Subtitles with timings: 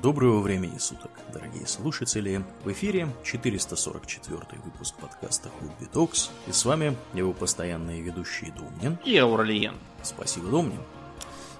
[0.00, 2.44] Доброго времени суток, дорогие слушатели.
[2.62, 6.30] В эфире 444 выпуск подкаста Хобби Токс.
[6.46, 8.96] И с вами его постоянные ведущие Думнин.
[9.04, 9.74] И Аурлиен.
[10.04, 10.78] Спасибо, Думнин.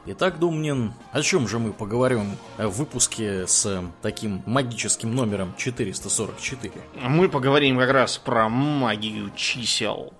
[0.06, 6.72] Итак, Думнин, о чем же мы поговорим в выпуске с таким магическим номером 444?
[6.94, 10.12] Мы поговорим как раз про магию чисел.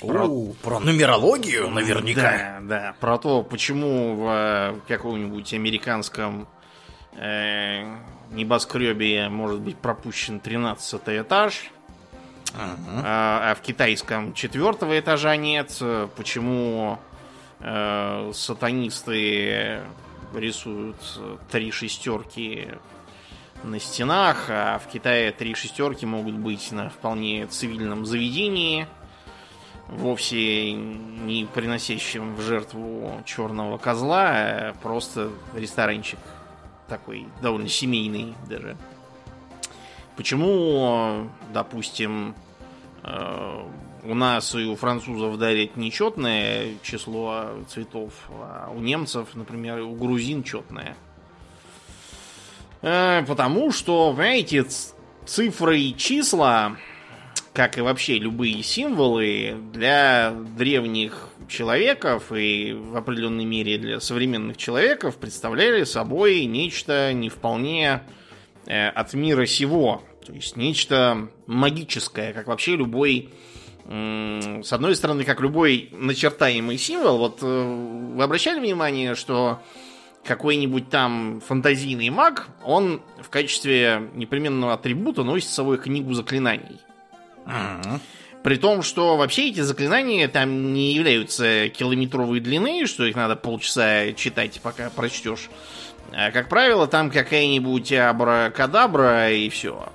[0.00, 2.60] Про, О, про нумерологию наверняка.
[2.60, 2.96] Да, да.
[2.98, 6.48] Про то, почему в э, каком-нибудь американском
[8.30, 11.70] небоскребе может быть пропущен 13 этаж,
[12.54, 13.02] ага.
[13.04, 15.76] а, а в китайском четвертого этажа нет.
[16.16, 16.98] Почему
[17.60, 19.80] э, сатанисты
[20.34, 20.96] рисуют
[21.50, 22.68] три шестерки
[23.62, 28.86] на стенах, а в Китае три шестерки могут быть на вполне цивильном заведении
[29.88, 36.18] вовсе не приносящим в жертву черного козла, а просто ресторанчик
[36.88, 38.76] такой довольно семейный даже.
[40.16, 42.34] Почему, допустим,
[43.02, 43.62] э,
[44.04, 50.42] у нас и у французов дарят нечетное число цветов, а у немцев, например, у грузин
[50.42, 50.96] четное?
[52.82, 54.64] Э, потому что, понимаете,
[55.26, 56.76] цифры и числа
[57.56, 65.16] как и вообще любые символы, для древних человеков и в определенной мере для современных человеков
[65.16, 68.02] представляли собой нечто не вполне
[68.66, 70.02] э, от мира сего.
[70.24, 73.30] То есть нечто магическое, как вообще любой
[73.88, 79.62] с одной стороны, как любой начертаемый символ, вот э, вы обращали внимание, что
[80.24, 86.80] какой-нибудь там фантазийный маг, он в качестве непременного атрибута носит с собой книгу заклинаний.
[88.46, 94.12] При том, что вообще эти заклинания там не являются километровой длины, что их надо полчаса
[94.12, 95.50] читать, пока прочтешь.
[96.12, 99.88] А, как правило, там какая-нибудь абракадабра и все.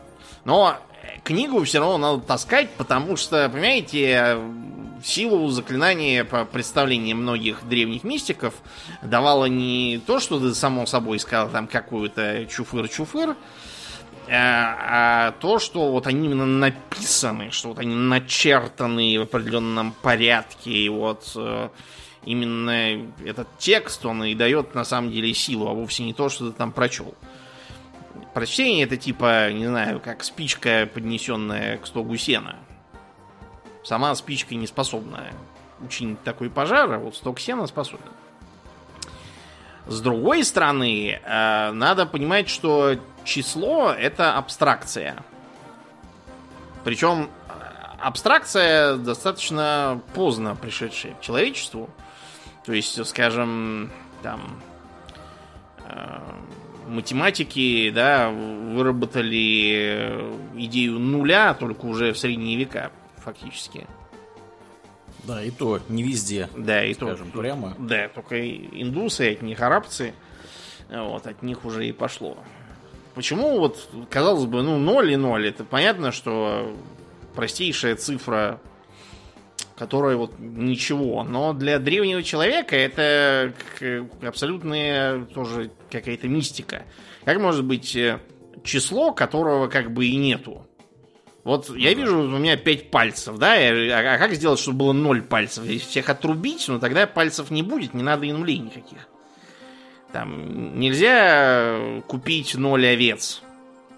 [0.43, 0.75] Но
[1.23, 4.37] книгу все равно надо таскать, потому что, понимаете,
[5.01, 8.53] силу заклинания по представлениям многих древних мистиков
[9.01, 13.37] давало не то, что ты само собой сказал там какую-то чуфыр-чуфыр,
[14.27, 20.71] а, а то, что вот они именно написаны, что вот они начертаны в определенном порядке,
[20.71, 21.69] и вот э,
[22.23, 26.49] именно этот текст, он и дает на самом деле силу, а вовсе не то, что
[26.49, 27.13] ты там прочел.
[28.33, 32.55] Прочтение это типа, не знаю, как спичка, поднесенная к стогу сена.
[33.83, 35.31] Сама спичка не способна
[35.81, 38.05] учинить такой пожар, а вот сток сена способен.
[39.87, 45.23] С другой стороны, э, надо понимать, что число это абстракция.
[46.83, 47.51] Причем э,
[47.99, 51.89] абстракция достаточно поздно пришедшая к человечеству.
[52.65, 54.61] То есть, скажем, там
[55.87, 56.19] э,
[56.87, 63.87] математики, да, выработали идею нуля только уже в средние века, фактически.
[65.23, 66.49] Да, и то не везде.
[66.57, 67.39] Да, и скажем, то.
[67.39, 67.75] прямо.
[67.77, 70.13] Да, только индусы, от них арабцы.
[70.89, 72.37] Вот, от них уже и пошло.
[73.13, 76.73] Почему вот, казалось бы, ну, 0 и 0, это понятно, что
[77.35, 78.61] простейшая цифра,
[79.77, 83.53] которая вот ничего, но для древнего человека это
[84.21, 86.83] абсолютная тоже какая-то мистика.
[87.25, 88.19] Как может быть э,
[88.63, 90.65] число, которого как бы и нету?
[91.43, 93.55] Вот ну, я вижу, у меня 5 пальцев, да?
[93.55, 95.65] А, а как сделать, чтобы было 0 пальцев?
[95.65, 99.07] Всех отрубить, ну тогда пальцев не будет, не надо и нулей никаких.
[100.11, 103.41] Там нельзя купить 0 овец.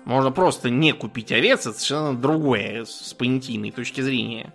[0.06, 4.53] Можно просто не купить овец, это совершенно другое с понятийной точки зрения.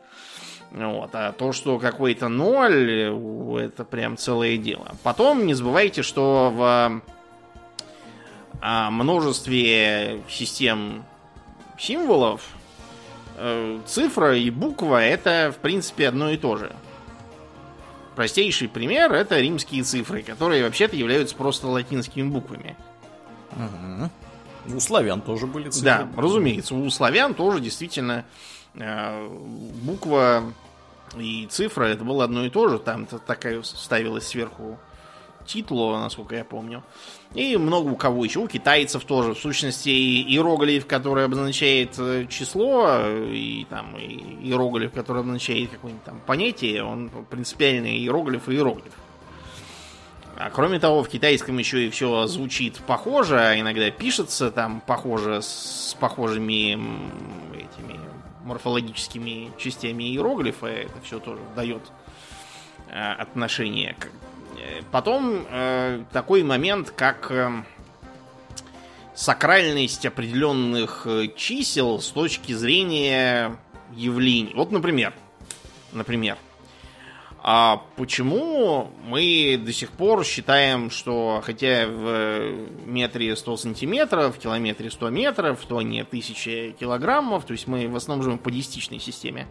[0.71, 1.11] Вот.
[1.15, 3.11] А то, что какой-то ноль,
[3.59, 4.95] это прям целое дело.
[5.03, 7.03] Потом не забывайте, что в
[8.61, 11.05] а, множестве систем
[11.79, 12.43] символов
[13.41, 16.73] Э, цифра и буква это, в принципе, одно и то же.
[18.19, 22.77] Простейший пример это римские цифры, которые вообще-то являются просто латинскими буквами.
[23.53, 24.75] Угу.
[24.75, 25.85] У славян тоже были цифры.
[25.85, 28.25] Да, разумеется, у славян тоже действительно
[28.75, 29.29] э,
[29.85, 30.53] буква
[31.17, 32.81] и цифра это было одно и то же.
[32.81, 34.81] Там такая ставилась сверху
[35.49, 36.85] титулу, насколько я помню.
[37.35, 39.35] И много у кого еще, у китайцев тоже.
[39.35, 43.01] В сущности, иероглиф, который обозначает э, число,
[43.33, 48.93] и там иероглиф, который обозначает какое-нибудь там понятие, он принципиальный иероглиф и иероглиф.
[50.37, 55.43] А кроме того, в китайском еще и все звучит похоже, а иногда пишется там похоже
[55.43, 56.75] с похожими
[57.55, 57.99] этими
[58.45, 60.67] морфологическими частями иероглифа.
[60.67, 61.83] Это все тоже дает
[62.89, 63.97] э, отношение
[64.91, 67.63] Потом э, такой момент, как э,
[69.15, 73.57] сакральность определенных э, чисел с точки зрения
[73.95, 74.53] явлений.
[74.55, 75.13] Вот, например,
[75.93, 76.39] например,
[77.51, 84.91] а почему мы до сих пор считаем, что хотя в метре 100 сантиметров, в километре
[84.91, 89.47] 100 метров, то не 1000 килограммов, то есть мы в основном живем по десятичной системе,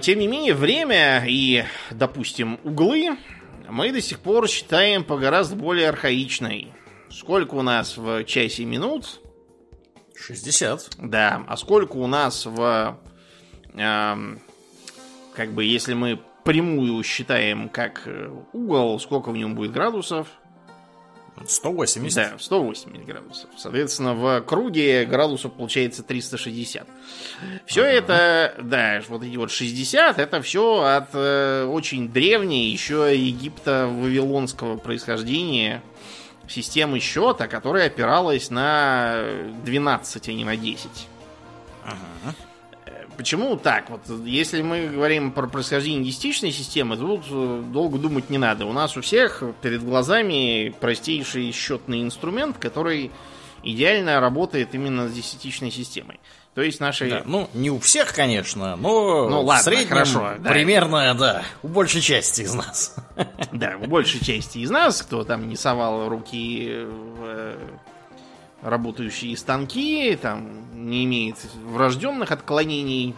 [0.00, 3.16] тем не менее, время и, допустим, углы
[3.68, 6.72] мы до сих пор считаем по гораздо более архаичной.
[7.10, 9.20] Сколько у нас в часе минут?
[10.14, 10.96] 60.
[10.98, 11.44] Да.
[11.46, 12.98] А сколько у нас в...
[13.74, 14.16] Э,
[15.34, 20.28] как бы, если мы прямую считаем как э, угол, сколько в нем будет градусов?
[21.46, 22.14] 180.
[22.14, 23.50] Да, 180 градусов.
[23.56, 26.86] Соответственно, в круге градусов получается 360.
[27.66, 27.90] Все ага.
[27.90, 34.76] это, да, вот эти вот 60, это все от э, очень древней еще Египта вавилонского
[34.76, 35.82] происхождения
[36.48, 39.24] системы счета, которая опиралась на
[39.64, 40.90] 12, а не на 10.
[41.84, 42.34] Ага.
[43.22, 43.88] Почему так?
[43.88, 48.66] Вот если мы говорим про происхождение десятичной системы, тут э, долго думать не надо.
[48.66, 53.12] У нас у всех перед глазами простейший счетный инструмент, который
[53.62, 56.18] идеально работает именно с десятичной системой.
[56.56, 57.08] То есть наши...
[57.08, 60.50] Да, ну, не у всех, конечно, но ну, ладно, в среднем хорошо, да.
[60.50, 62.96] примерно, да, у большей части из нас.
[63.52, 67.56] Да, у большей части из нас, кто там не совал руки в э,
[68.62, 73.14] работающие станки, там не имеет врожденных отклонений.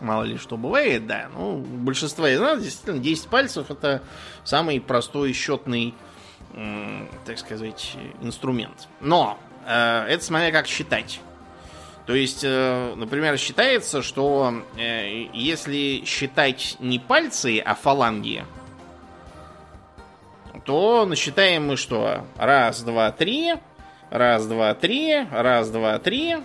[0.00, 1.28] Мало ли что бывает, да.
[1.34, 4.02] Ну, большинство из нас действительно 10 пальцев это
[4.44, 5.92] самый простой счетный,
[7.24, 8.86] так сказать, инструмент.
[9.00, 11.20] Но э, это смотря как считать.
[12.08, 18.44] То есть, э, например, считается, что э, если считать не пальцы, а фаланги,
[20.64, 22.24] то насчитаем мы что?
[22.36, 23.56] Раз, два, три.
[24.10, 25.26] Раз, два, три.
[25.30, 26.36] Раз, два, три.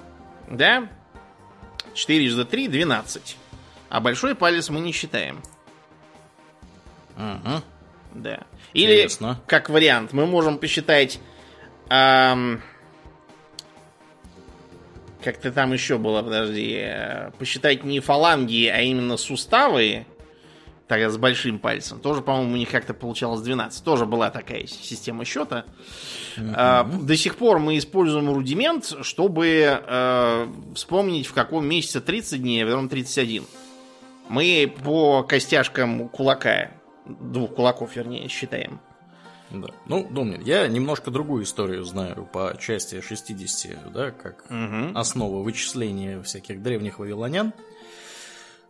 [0.50, 0.88] Да?
[1.94, 3.38] Четырежды три, двенадцать.
[3.90, 5.42] А большой палец мы не считаем.
[7.16, 7.62] Угу.
[8.16, 8.40] Да.
[8.74, 9.40] Или, Интересно.
[9.48, 11.20] как вариант, мы можем посчитать...
[11.90, 12.62] Эм,
[15.24, 16.76] как-то там еще было, подожди.
[16.76, 20.06] Э, посчитать не фаланги, а именно суставы
[20.88, 22.00] тогда с большим пальцем.
[22.00, 23.84] Тоже, по-моему, у них как-то получалось 12.
[23.84, 25.66] Тоже была такая система счета.
[26.38, 26.54] Mm-hmm.
[26.56, 32.64] А, до сих пор мы используем рудимент, чтобы а, вспомнить, в каком месяце 30 дней,
[32.64, 33.44] а в котором 31.
[34.30, 36.72] Мы по костяшкам кулака,
[37.06, 38.80] двух кулаков, вернее, считаем.
[39.52, 39.68] Да.
[39.86, 44.98] Ну, Домнин, я немножко другую историю знаю по части 60, да, как угу.
[44.98, 47.54] основа вычисления всяких древних вавилонян.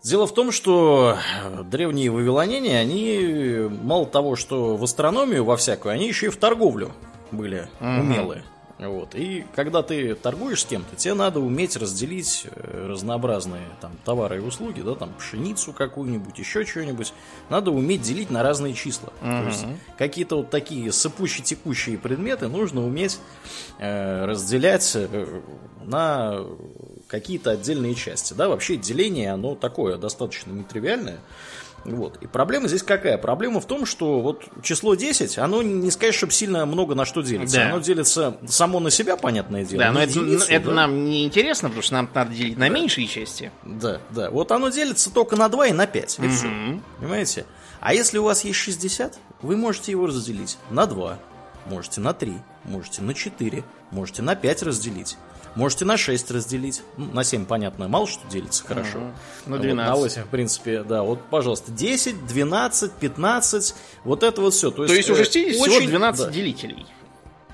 [0.03, 1.17] Дело в том, что
[1.65, 6.91] древние вавилоняне, они мало того, что в астрономию во всякую, они еще и в торговлю
[7.31, 8.43] были умелые.
[8.79, 9.15] Вот.
[9.15, 14.39] И когда ты торгуешь с кем-то, тебе надо уметь разделить э, разнообразные там, товары и
[14.39, 17.13] услуги, да, там пшеницу какую-нибудь, еще что-нибудь.
[17.49, 19.09] Надо уметь делить на разные числа.
[19.21, 19.29] Угу.
[19.29, 19.65] То есть
[19.97, 23.19] какие-то вот такие сыпущие текущие предметы нужно уметь
[23.79, 25.41] э, разделять э,
[25.83, 26.43] на
[27.13, 28.33] какие-то отдельные части.
[28.33, 31.19] Да, вообще деление, оно такое достаточно нетривиальное.
[31.85, 32.17] Вот.
[32.21, 33.19] И проблема здесь какая?
[33.19, 37.21] Проблема в том, что вот число 10, оно не сказать, чтобы сильно много на что
[37.21, 37.57] делится.
[37.57, 37.67] Да.
[37.67, 39.83] Оно делится само на себя, понятное дело.
[39.83, 40.73] Да, но это, единицу, это да?
[40.73, 42.73] нам не интересно, потому что нам надо делить на да.
[42.73, 43.51] меньшие части.
[43.61, 44.31] Да, да.
[44.31, 46.17] Вот оно делится только на 2 и на 5.
[46.17, 46.31] И угу.
[46.31, 46.47] все.
[46.99, 47.45] Понимаете?
[47.79, 51.19] А если у вас есть 60, вы можете его разделить на 2,
[51.67, 55.15] можете на 3, можете на 4, можете на 5 разделить.
[55.55, 56.81] Можете на 6 разделить.
[56.97, 58.97] Ну, на 7, понятно, мало что делится, хорошо.
[58.97, 59.51] Угу.
[59.51, 59.89] На 12.
[59.89, 61.03] Вот, на 8, в принципе, да.
[61.03, 64.71] Вот, пожалуйста, 10, 12, 15, вот это вот все.
[64.71, 66.31] То есть, То есть у 60 э, очень, всего 12 да.
[66.31, 66.85] делителей.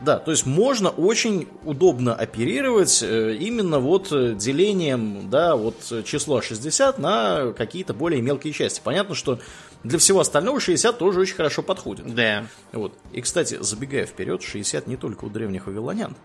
[0.02, 5.76] Да, то есть можно очень удобно оперировать э, именно вот э, делением, да, вот
[6.06, 8.80] число 60 на какие-то более мелкие части.
[8.82, 9.40] Понятно, что
[9.84, 12.16] для всего остального 60 тоже очень хорошо подходит.
[12.16, 12.46] Да.
[12.72, 12.94] Вот.
[13.12, 16.16] И, кстати, забегая вперед, 60 не только у древних вавилонян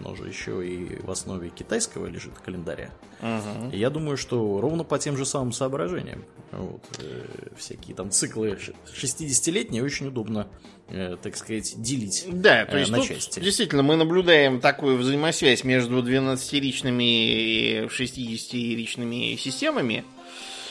[0.00, 2.90] но же еще и в основе китайского лежит календаря.
[3.20, 3.70] Угу.
[3.72, 6.24] И я думаю, что ровно по тем же самым соображениям.
[6.52, 7.26] Вот, э,
[7.56, 8.58] всякие там циклы
[8.92, 10.48] 60-летние очень удобно,
[10.88, 13.38] э, так сказать, делить да, то э, есть на части.
[13.40, 20.04] Действительно, мы наблюдаем такую взаимосвязь между 12-ричными и 60-ричными системами.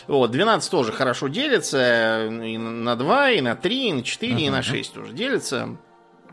[0.07, 4.41] Вот, 12 тоже хорошо делится и на 2, и на 3, и на 4, uh-huh.
[4.41, 5.77] и на 6 тоже делится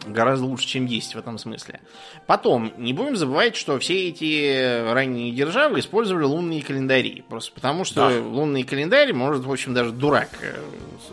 [0.04, 1.80] гораздо лучше, чем есть в этом смысле.
[2.26, 7.24] Потом, не будем забывать, что все эти ранние державы использовали лунные календари.
[7.28, 8.20] Просто потому, что да.
[8.20, 10.54] лунный календарь может, в общем, даже дурак э,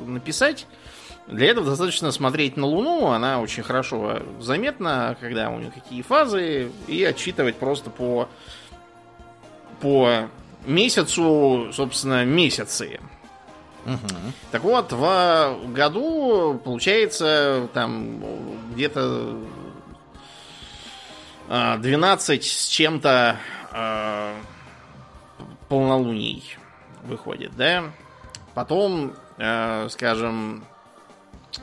[0.06, 0.68] написать.
[1.28, 6.70] Для этого достаточно смотреть на Луну, она очень хорошо заметна, когда у нее какие фазы,
[6.88, 8.28] и отчитывать просто по,
[9.80, 10.30] по
[10.66, 13.00] месяцу, собственно, месяцы.
[13.86, 14.34] Угу.
[14.52, 18.22] Так вот, в году получается там
[18.74, 19.38] где-то
[21.50, 23.38] 12 а, с чем-то
[23.74, 24.36] э,
[25.68, 26.58] полнолуний
[27.04, 27.92] выходит, да?
[28.54, 30.63] Потом, э, скажем...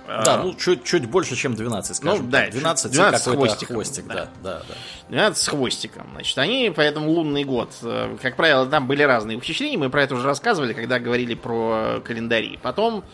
[0.07, 2.25] Э, да, ну чуть, чуть больше, чем 12, скажем.
[2.25, 3.75] Ну, да, 12, 12 с хвостиком.
[3.75, 4.15] Хвостик, да.
[4.15, 4.75] да, да, да.
[5.09, 6.09] 12 с хвостиком.
[6.13, 10.15] Значит, они, поэтому лунный год, э, как правило, там были разные вычисления, мы про это
[10.15, 12.59] уже рассказывали, когда говорили про календари.
[12.63, 13.05] Потом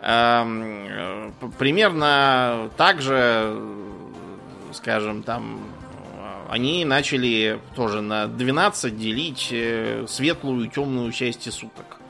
[0.00, 3.58] э, примерно так же,
[4.72, 5.60] скажем, там
[6.48, 12.00] они начали тоже на 12 делить э, светлую и темную части суток.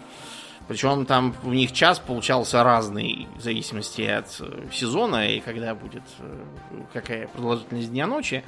[0.66, 6.02] Причем там у них час получался разный в зависимости от э, сезона и когда будет
[6.21, 6.44] э,
[6.92, 8.44] какая продолжительность дня ночи.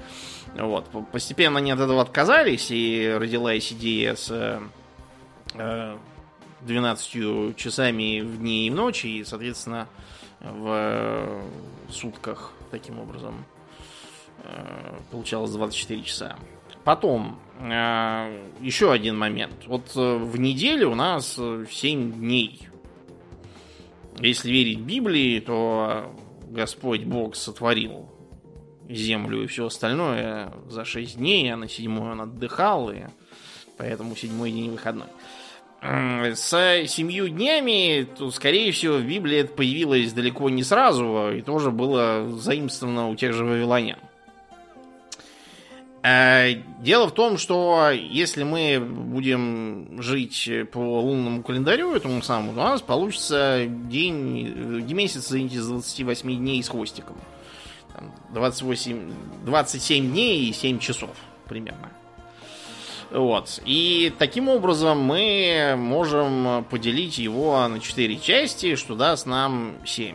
[0.55, 0.87] Вот.
[1.13, 4.61] Постепенно они от этого отказались, и родилась идея с
[6.63, 9.87] 12 часами в дни и в ночи, и, соответственно,
[10.41, 11.43] в
[11.91, 13.45] сутках таким образом
[14.47, 16.37] Э, получалось 24 часа.
[16.87, 19.67] Потом, э, еще один момент.
[19.67, 22.69] Вот э, в неделю у нас 7 дней.
[24.21, 26.15] Если верить Библии, то
[26.49, 28.09] Господь Бог сотворил
[28.89, 32.99] землю и все остальное за 6 дней, а на седьмой он отдыхал, и
[33.77, 35.09] поэтому седьмой день выходной.
[35.83, 36.51] С
[36.87, 42.31] семью днями, то, скорее всего, в Библии это появилось далеко не сразу, и тоже было
[42.39, 43.99] заимствовано у тех же вавилонян.
[46.07, 52.55] Э, дело в том, что если мы будем жить по лунному календарю, этому самому, у
[52.55, 57.17] нас получится день, месяц, извините, из 28 дней с хвостиком.
[58.33, 59.13] 28,
[59.47, 61.11] 27 дней и 7 часов
[61.49, 61.91] примерно.
[63.11, 63.61] Вот.
[63.65, 70.15] И таким образом мы можем поделить его на 4 части, что даст нам 7.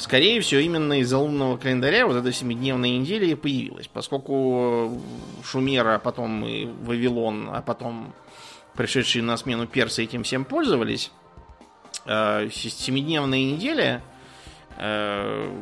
[0.00, 4.98] Скорее всего, именно из-за лунного календаря вот эта семидневная неделя и появилась, поскольку
[5.44, 8.14] Шумера, а потом и Вавилон, а потом
[8.74, 11.12] пришедшие на смену персы этим всем пользовались.
[12.06, 14.02] Э, семидневная неделя,
[14.78, 15.52] э,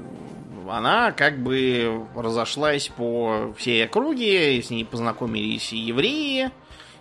[0.69, 6.53] она как бы разошлась по всей округе, с ней познакомились и евреи,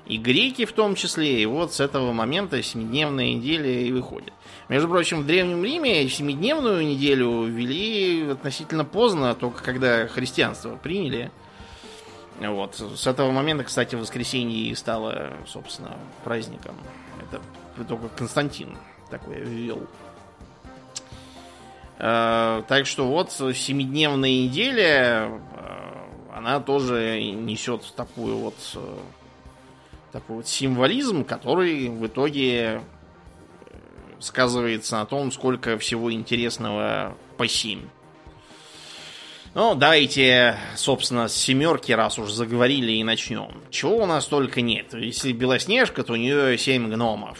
[0.08, 4.34] и греки в том числе, и вот с этого момента семидневная неделя и выходит.
[4.70, 11.32] Между прочим, в Древнем Риме семидневную неделю ввели относительно поздно, только когда христианство приняли.
[12.40, 12.76] Вот.
[12.76, 16.76] С этого момента, кстати, воскресенье и стало, собственно, праздником.
[17.22, 17.42] Это
[17.86, 18.78] только Константин
[19.10, 19.88] такое ввел.
[22.00, 25.78] Э, так что вот семидневная неделя, э,
[26.36, 28.98] она тоже несет такую вот э,
[30.12, 32.82] такой вот символизм, который в итоге
[34.20, 37.82] сказывается на том, сколько всего интересного по 7.
[39.54, 43.64] Ну, давайте, собственно, с семерки, раз уж заговорили, и начнем.
[43.72, 44.94] Чего у нас только нет.
[44.94, 47.40] Если Белоснежка, то у нее 7 гномов.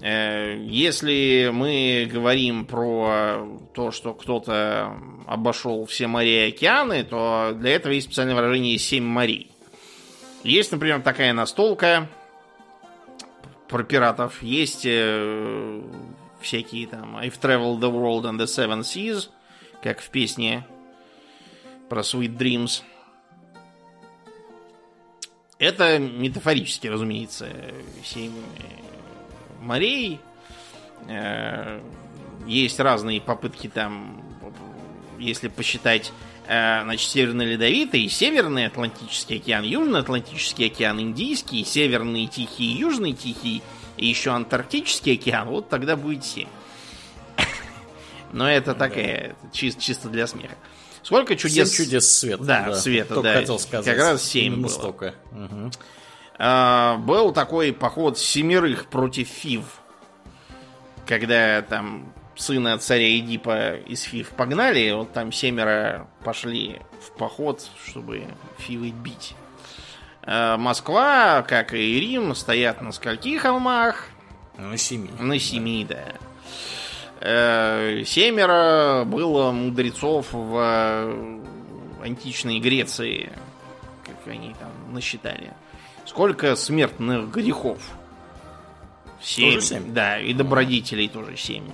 [0.00, 7.72] Э, если мы говорим про то, что кто-то обошел все моря и океаны, то для
[7.76, 9.50] этого есть специальное выражение «семь морей».
[10.42, 12.08] Есть, например, такая настолка,
[13.68, 14.42] про пиратов.
[14.42, 15.80] Есть э,
[16.40, 19.30] всякие там I've traveled the world on the seven seas,
[19.82, 20.66] как в песне
[21.88, 22.82] про Sweet Dreams.
[25.58, 27.48] Это метафорически, разумеется,
[28.04, 30.20] семь э, морей.
[31.08, 31.80] Э,
[32.46, 34.22] есть разные попытки там,
[35.18, 36.12] если посчитать
[36.46, 43.62] значит, Северный Ледовитый, Северный Атлантический океан, Южный Атлантический океан, Индийский, Северный Тихий, Южный Тихий
[43.96, 46.48] и еще Антарктический океан, вот тогда будет 7.
[48.32, 50.56] Но это такая, чисто, чисто для смеха.
[51.02, 51.70] Сколько чудес...
[51.70, 52.44] 7 чудес света.
[52.44, 52.74] Да, да.
[52.76, 53.34] света, да.
[53.34, 53.84] хотел сказать.
[53.84, 54.68] Как раз 7 было.
[54.68, 55.14] Столько.
[55.32, 55.70] Угу.
[56.38, 59.64] А, был такой поход семерых против Фив.
[61.06, 68.24] Когда там сына царя Эдипа из Фив погнали, вот там семеро пошли в поход, чтобы
[68.58, 69.34] Фивы бить.
[70.22, 74.08] А Москва, как и Рим, стоят на скольких холмах?
[74.56, 75.10] На семи.
[75.18, 75.96] На семи, да.
[75.96, 76.12] да.
[77.20, 81.22] Э, семеро было мудрецов в
[82.02, 83.32] античной Греции,
[84.04, 85.52] как они там насчитали.
[86.04, 87.78] Сколько смертных грехов?
[89.22, 89.60] Семь.
[89.60, 89.92] Семь?
[89.94, 91.64] Да, и добродетелей тоже семь.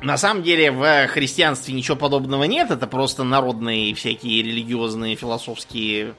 [0.00, 6.14] На самом деле в христианстве ничего подобного нет, это просто народные всякие религиозные, философские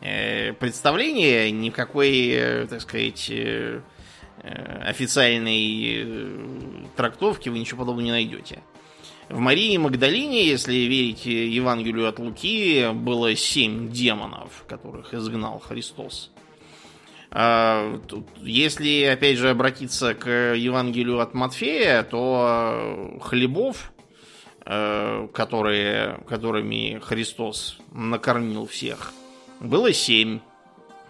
[0.00, 3.80] э, представления, никакой, э, так сказать, э,
[4.42, 6.38] э официальной э,
[6.94, 8.62] трактовки вы ничего подобного не найдете.
[9.28, 16.30] В Марии Магдалине, если верить Евангелию от Луки, было семь демонов, которых изгнал Христос.
[16.36, 16.45] А,
[18.42, 23.92] если, опять же, обратиться к Евангелию от Матфея, то хлебов,
[24.64, 29.12] э, которые, которыми Христос накормил всех,
[29.60, 30.40] было семь.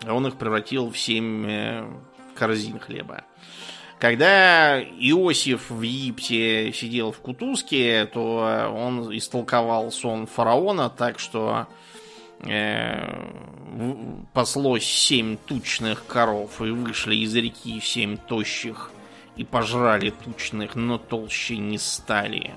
[0.04, 1.86] Он их превратил в семь э,
[2.34, 3.22] корзин хлеба.
[4.00, 11.68] Когда Иосиф в Египте сидел в Кутузке, то он истолковал сон фараона так, что
[12.40, 18.90] э, паслось семь тучных коров, и вышли из реки семь тощих,
[19.36, 22.54] и пожрали тучных, но толще не стали.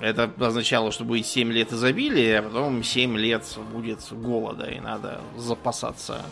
[0.00, 5.22] Это означало, что будет 7 лет изобилия, а потом 7 лет будет голода, и надо
[5.36, 6.22] запасаться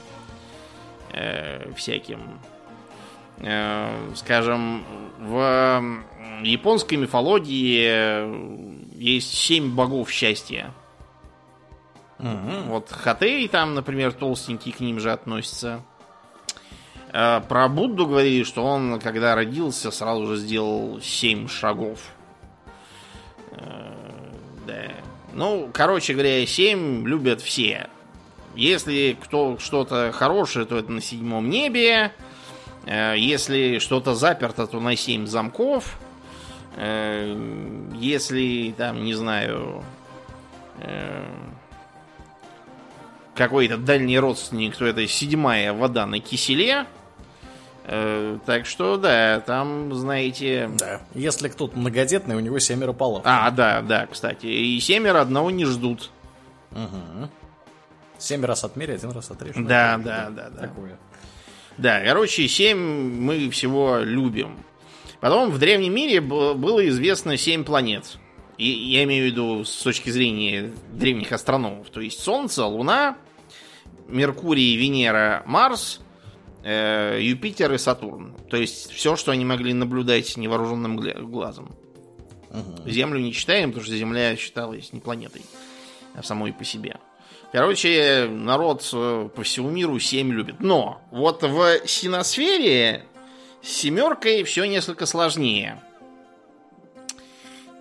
[1.13, 2.41] э, всяким.
[3.39, 4.85] Э, скажем,
[5.19, 5.83] в
[6.43, 10.73] японской мифологии есть 7 богов счастья.
[12.19, 12.69] Угу.
[12.69, 15.83] Вот Хатей там, например, толстенький к ним же относится.
[17.15, 22.01] Э, про Будду говорили, что он, когда родился, сразу же сделал семь шагов.
[23.53, 23.93] Э,
[24.67, 24.91] да.
[25.33, 27.89] Ну, короче говоря, семь любят все.
[28.57, 32.13] Если кто что-то хорошее, то это на седьмом небе.
[32.85, 35.99] Э, если что-то заперто, то на семь замков.
[36.77, 39.85] Если там, не знаю,
[43.35, 46.87] какой-то дальний родственник, то это седьмая вода на киселе.
[47.87, 50.71] Э, так что, да, там, знаете...
[50.79, 53.23] Да, если кто-то многодетный, у него семеро полов.
[53.25, 54.47] А, да, да, кстати.
[54.47, 56.11] И семеро одного не ждут.
[56.73, 57.29] Угу.
[58.19, 59.55] Семь раз отмери, один раз отрежь.
[59.57, 60.61] Да, да, да, да.
[60.63, 60.99] Такое.
[61.77, 64.57] Да, короче, семь мы всего любим.
[65.21, 68.19] Потом в древнем мире было известно семь планет.
[68.59, 71.91] И я имею в виду с точки зрения древних астрономов.
[71.91, 73.17] То есть Солнце, Луна,
[74.09, 76.01] Меркурий, Венера, Марс,
[76.63, 78.35] э, Юпитер и Сатурн.
[78.49, 80.97] То есть все, что они могли наблюдать невооруженным
[81.31, 81.75] глазом.
[82.51, 82.89] Угу.
[82.89, 85.43] Землю не читаем, потому что Земля считалась не планетой,
[86.15, 86.99] а самой по себе.
[87.53, 90.57] Короче, народ э, по всему миру 7 любит.
[90.61, 93.05] Но вот в синосфере
[93.63, 95.81] с семеркой все несколько сложнее.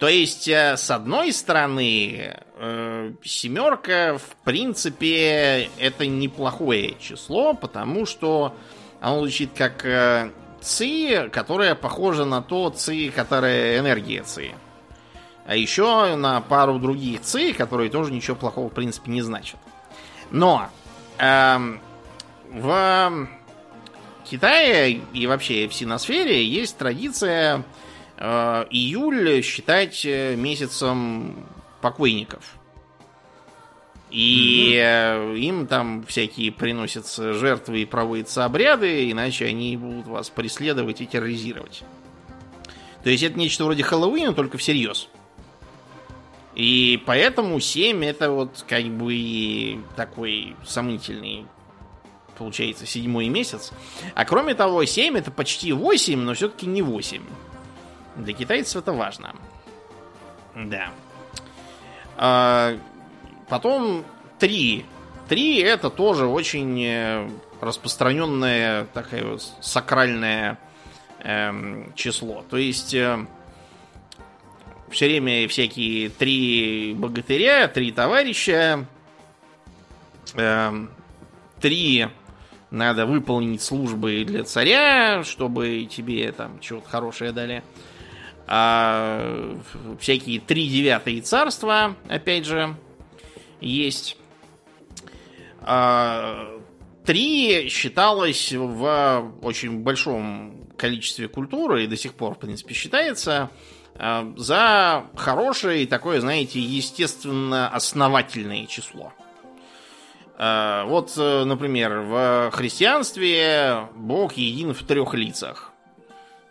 [0.04, 8.54] То есть, э, с одной стороны, э, семерка, в принципе, это неплохое число, потому что
[9.00, 14.52] оно звучит как э, ци, которая похожа на то ци, которая энергия ци.
[15.46, 19.62] А еще на пару других ци, которые тоже ничего плохого, в принципе, не значат.
[20.32, 20.68] Но
[21.18, 21.78] э,
[22.52, 23.28] в
[24.30, 27.64] Китае и вообще в синосфере есть традиция
[28.24, 31.46] июль считать э, месяцем
[31.82, 32.56] покойников.
[34.10, 41.02] И mm им там всякие приносятся жертвы и проводятся обряды, иначе они будут вас преследовать
[41.02, 41.84] и терроризировать.
[43.04, 45.10] То есть это нечто вроде Хэллоуина, только всерьез.
[46.56, 51.46] И поэтому 7 это вот как бы такой сомнительный
[52.38, 53.72] получается седьмой месяц.
[54.16, 57.22] А кроме того, 7 это почти 8, но все-таки не 8.
[58.16, 59.36] Для китайцев это важно.
[60.56, 60.90] Да.
[62.18, 62.78] А,
[63.50, 64.06] потом
[64.40, 64.86] три.
[65.28, 67.30] Три это тоже очень э,
[67.62, 70.60] распространенное такое сакральное
[71.20, 72.44] э, число.
[72.50, 73.26] То есть э,
[74.90, 78.86] все время всякие три богатыря, три товарища,
[80.36, 80.88] э,
[81.62, 82.08] три
[82.70, 87.64] надо выполнить службы для царя, чтобы тебе там что-то хорошее дали
[88.46, 89.58] а,
[90.00, 92.76] всякие три девятые царства, опять же,
[93.62, 94.18] есть.
[95.62, 96.60] А,
[97.06, 103.50] три считалось в очень большом количестве культуры и до сих пор, в принципе, считается
[103.96, 109.14] а, за хорошее и такое, знаете, естественно основательное число.
[110.38, 115.73] А, вот, например, в христианстве Бог един в трех лицах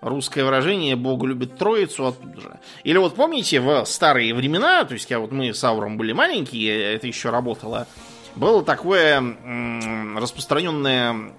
[0.02, 2.60] русское выражение «Бог любит троицу» оттуда же.
[2.84, 6.94] Или вот помните, в старые времена, то есть я вот мы с Ауром были маленькие,
[6.94, 7.86] это еще работало,
[8.34, 11.32] было такое м- распространенное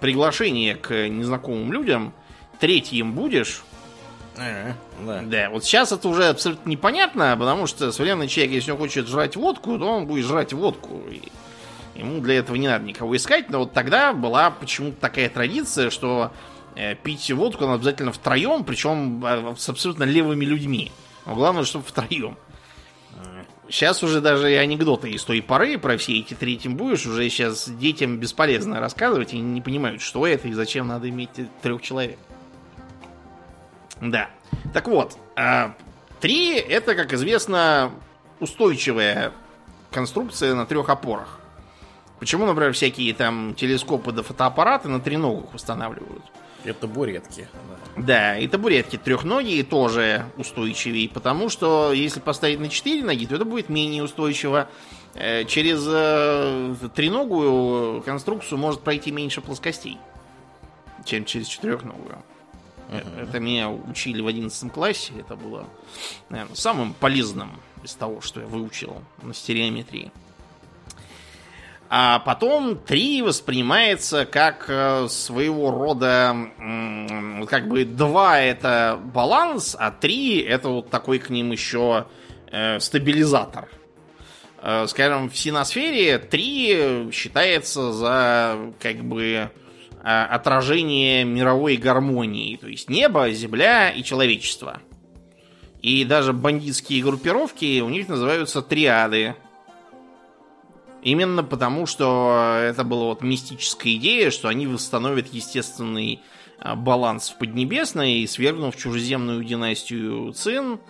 [0.00, 2.12] приглашение к незнакомым людям.
[2.58, 3.62] Третьим будешь,
[5.00, 5.22] да.
[5.22, 9.36] да, вот сейчас это уже абсолютно непонятно, потому что современный человек, если он хочет жрать
[9.36, 11.02] водку, то он будет жрать водку.
[11.10, 11.20] И
[11.98, 13.50] ему для этого не надо никого искать.
[13.50, 16.32] Но вот тогда была почему-то такая традиция, что
[17.02, 20.92] пить водку надо обязательно втроем, причем э, с абсолютно левыми людьми.
[21.24, 22.36] Но главное, чтобы втроем.
[23.68, 28.18] Сейчас уже даже анекдоты из той поры про все эти третьим будешь, уже сейчас детям
[28.18, 31.30] бесполезно рассказывать, и не понимают, что это и зачем надо иметь
[31.62, 32.18] трех человек.
[34.00, 34.30] Да.
[34.72, 35.18] Так вот,
[36.20, 37.90] три это, как известно,
[38.38, 39.32] устойчивая
[39.90, 41.40] конструкция на трех опорах.
[42.20, 46.24] Почему, например, всякие там телескопы да фотоаппараты на треногах устанавливают?
[46.64, 47.48] Это табуретки.
[47.96, 48.02] Да.
[48.02, 53.44] да, и табуретки трехногие тоже устойчивее, потому что если поставить на четыре ноги, то это
[53.44, 54.68] будет менее устойчиво.
[55.14, 59.98] Э, через э, треногую конструкцию может пройти меньше плоскостей,
[61.04, 62.18] чем через четырехногую.
[62.90, 63.22] Uh-huh.
[63.22, 65.12] Это меня учили в 11 классе.
[65.18, 65.66] Это было
[66.28, 67.50] наверное, самым полезным
[67.82, 70.12] из того, что я выучил на стереометрии.
[71.88, 76.34] А потом 3 воспринимается как э, своего рода,
[77.48, 82.06] как бы 2 это баланс, а 3 это вот такой к ним еще
[82.50, 83.68] э, стабилизатор.
[84.62, 89.50] Э, скажем, в синосфере 3 считается за как бы
[90.02, 92.56] отражение мировой гармонии.
[92.56, 94.80] То есть небо, земля и человечество.
[95.82, 99.34] И даже бандитские группировки у них называются триады
[101.06, 106.20] Именно потому, что это была вот мистическая идея, что они восстановят естественный
[106.58, 110.80] а, баланс в Поднебесной, свергнув чужеземную династию Цин.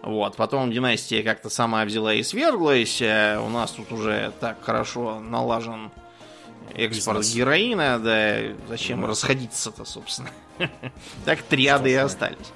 [0.00, 0.36] Вот.
[0.36, 3.02] Потом династия как-то сама взяла и сверглась.
[3.02, 5.90] А у нас тут уже так хорошо налажен
[6.74, 7.36] экспорт Бизнес.
[7.36, 9.08] героина, да зачем да.
[9.08, 10.30] расходиться-то, собственно.
[11.26, 12.52] так триады и остались.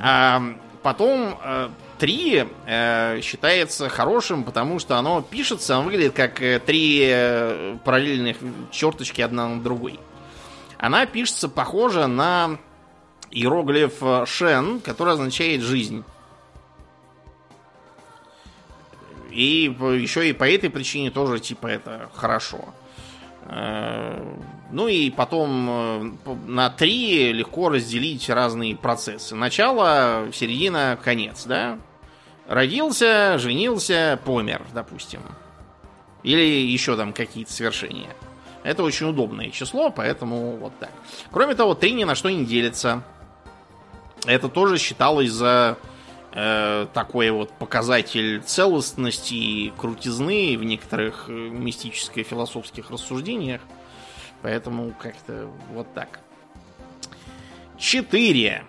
[0.00, 0.40] А
[0.84, 1.68] потом э,
[2.02, 8.38] 3 э, считается хорошим, потому что оно пишется, оно выглядит как э, три э, параллельных
[8.72, 10.00] черточки одна на другой.
[10.78, 12.58] Она пишется похоже на
[13.30, 16.02] иероглиф э, Шен, который означает жизнь.
[19.30, 22.74] И еще и по этой причине тоже типа это хорошо.
[23.48, 29.34] Ну и потом на три легко разделить разные процессы.
[29.34, 31.78] Начало, середина, конец, да?
[32.46, 35.20] Родился, женился, помер, допустим.
[36.22, 38.14] Или еще там какие-то свершения.
[38.62, 40.92] Это очень удобное число, поэтому вот так.
[41.30, 43.02] Кроме того, три ни на что не делится.
[44.24, 45.78] Это тоже считалось за
[46.32, 53.60] э, такой вот показатель целостности и крутизны в некоторых э, мистическо-философских рассуждениях.
[54.42, 56.20] Поэтому как-то вот так.
[57.78, 58.64] Четыре.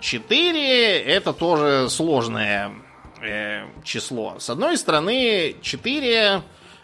[0.00, 2.72] Четыре это тоже сложное
[3.22, 4.38] э, число.
[4.38, 6.42] С одной стороны, 4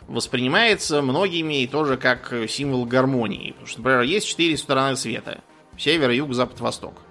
[0.09, 3.53] воспринимается многими тоже как символ гармонии.
[3.53, 5.43] Потому что, например, есть четыре стороны света.
[5.79, 7.03] Север, юг, запад, восток.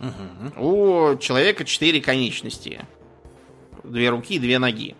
[0.00, 0.60] Угу.
[0.60, 2.84] У человека четыре конечности.
[3.82, 4.96] Две руки две ноги.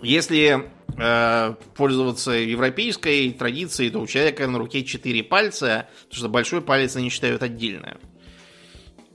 [0.00, 6.60] Если э, пользоваться европейской традицией, то у человека на руке четыре пальца, потому что большой
[6.60, 7.98] палец они считают отдельно.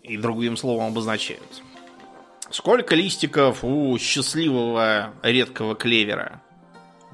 [0.01, 1.61] И другим словом обозначают.
[2.49, 6.41] Сколько листиков у счастливого редкого клевера?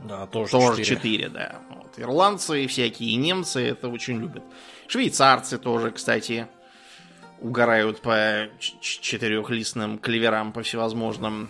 [0.03, 0.95] Да, тоже, тоже 4.
[0.95, 1.55] 4, да.
[1.69, 1.97] Вот.
[1.97, 4.43] Ирландцы всякие, немцы это очень любят.
[4.87, 6.47] Швейцарцы тоже, кстати,
[7.39, 11.49] угорают по четырехлистным клеверам по всевозможным.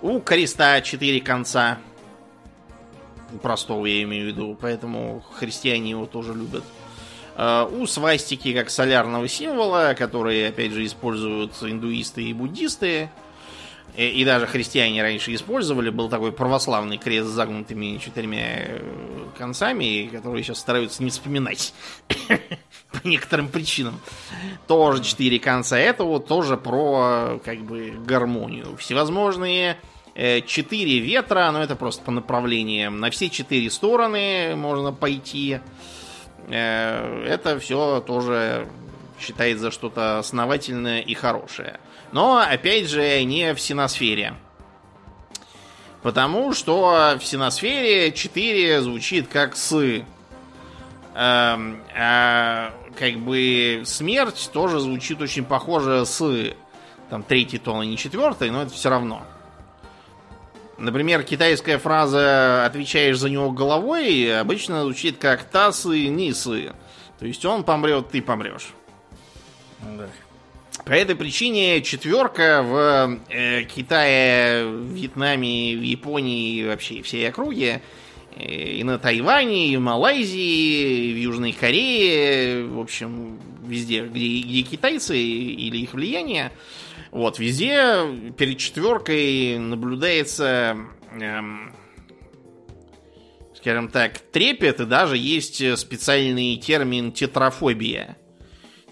[0.00, 1.78] У креста четыре конца.
[3.32, 6.64] У простого я имею в виду, поэтому христиане его тоже любят.
[7.36, 13.10] Э, у свастики как солярного символа, который, опять же, используют индуисты и буддисты,
[13.96, 20.08] и, и даже христиане раньше использовали, был такой православный крест с загнутыми четырьмя э, концами,
[20.12, 21.74] которые сейчас стараются не вспоминать
[22.28, 24.00] по некоторым причинам.
[24.66, 25.78] Тоже четыре конца.
[25.78, 28.76] Это вот тоже про как бы гармонию.
[28.78, 29.76] Всевозможные
[30.14, 32.98] э, четыре ветра, но это просто по направлениям.
[32.98, 35.60] На все четыре стороны можно пойти.
[36.48, 38.68] Э, это все тоже
[39.18, 41.78] считает за что-то основательное и хорошее.
[42.12, 44.34] Но, опять же, не в синосфере.
[46.02, 50.04] Потому что в синосфере 4 звучит как «сы».
[51.14, 51.60] А,
[51.94, 56.54] а, как бы смерть тоже звучит очень похоже с
[57.10, 59.22] там третий тон, а не четвертый, но это все равно.
[60.82, 66.72] Например, китайская фраза «отвечаешь за него головой» обычно звучит как «тасы, нисы».
[67.20, 68.70] То есть он помрет, ты помрешь.
[69.80, 70.08] Да.
[70.84, 77.80] По этой причине четверка в э, Китае, Вьетнаме, в Японии и вообще всей округе,
[78.34, 84.40] э, и на Тайване, и в Малайзии, и в Южной Корее, в общем, везде, где,
[84.40, 86.50] где китайцы или их влияние,
[87.12, 90.78] вот, везде перед четверкой наблюдается,
[91.12, 91.74] эм,
[93.54, 98.16] скажем так, трепет, и даже есть специальный термин тетрафобия.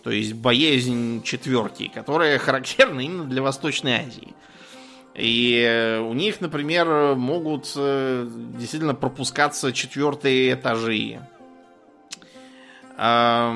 [0.04, 4.34] То есть боязнь четверки, которая характерна именно для Восточной Азии.
[5.14, 8.28] И у них, например, могут э,
[8.58, 11.20] действительно пропускаться четвертые этажи.
[13.02, 13.52] Э,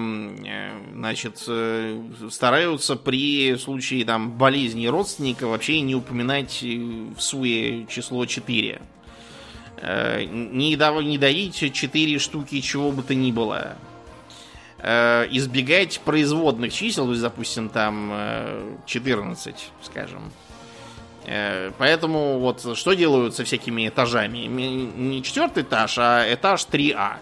[0.94, 8.80] значит, э, стараются при случае там болезни родственника вообще не упоминать в суе число 4.
[9.82, 13.76] Не, не дарить 4 штуки чего бы то ни было
[14.78, 20.32] э, избегать производных чисел, то есть, допустим, там э, 14, скажем.
[21.26, 24.38] Э, поэтому вот что делают со всякими этажами?
[24.38, 27.16] Не четвертый этаж, а этаж 3А,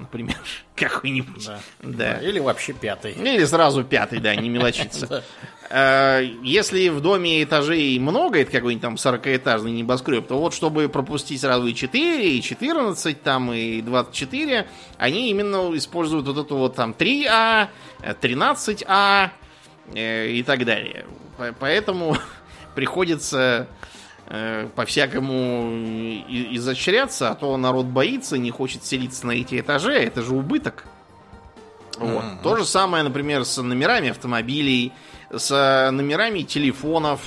[0.00, 0.36] например,
[0.74, 1.46] какой-нибудь.
[1.46, 1.60] Да.
[1.82, 2.18] да.
[2.18, 3.12] Или вообще пятый.
[3.12, 5.24] Или сразу пятый, да, не мелочиться.
[5.72, 11.40] Э, если в доме этажей много, это какой-нибудь там 40-этажный небоскреб, то вот чтобы пропустить
[11.40, 14.66] сразу и 4, и 14, там, и 24,
[14.98, 17.68] они именно используют вот эту вот там 3А,
[18.02, 19.30] 13А
[19.94, 21.06] э, и так далее.
[21.60, 22.16] Поэтому
[22.74, 23.66] приходится э,
[24.76, 30.34] по-всякому изощряться, а то народ боится, не хочет селиться на эти этажи, а это же
[30.34, 30.84] убыток.
[31.98, 32.22] Вот.
[32.22, 32.42] Mm-hmm.
[32.42, 34.92] То же самое, например, с номерами автомобилей,
[35.30, 37.20] с номерами телефонов,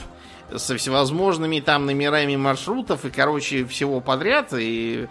[0.55, 4.53] со всевозможными там номерами маршрутов и, короче, всего подряд.
[4.53, 5.07] И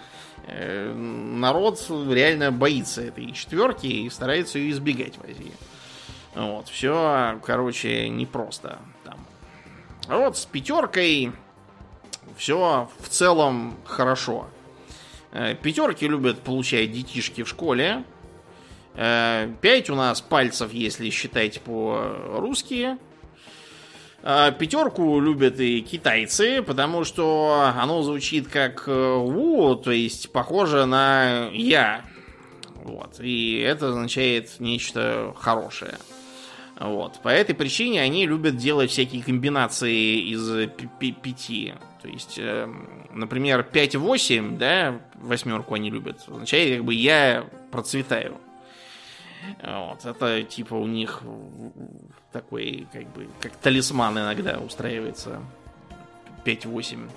[0.47, 5.53] э, народ реально боится этой четверки и старается ее избегать в Азии.
[6.35, 9.19] Вот, все, короче, непросто там.
[10.09, 11.33] А вот с пятеркой
[12.37, 14.47] все в целом хорошо.
[15.33, 18.05] Э, пятерки любят получать детишки в школе.
[18.95, 22.99] 5 э, у нас пальцев, если считать по-русски.
[24.23, 30.87] Э, пятерку любят и китайцы, потому что оно звучит как э, «у», то есть похоже
[30.87, 32.05] на «я».
[32.85, 33.21] Вот.
[33.21, 35.99] И это означает нечто хорошее.
[36.79, 37.21] Вот.
[37.23, 40.69] По этой причине они любят делать всякие комбинации из
[40.99, 41.75] пяти.
[42.03, 42.39] То есть,
[43.13, 46.21] например, 5-8, да, восьмерку они любят.
[46.27, 48.39] Означает, как бы я процветаю.
[49.63, 51.23] Вот, это типа у них
[52.33, 55.41] такой, как бы, как талисман иногда устраивается.
[56.45, 57.09] 5-8.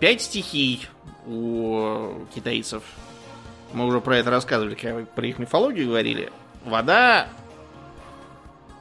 [0.00, 0.86] 5 стихий
[1.26, 2.82] у китайцев.
[3.72, 6.32] Мы уже про это рассказывали, когда про их мифологию говорили.
[6.64, 7.28] Вода,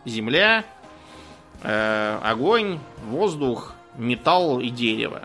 [0.05, 0.63] земля,
[1.61, 5.23] э, огонь, воздух, металл и дерево.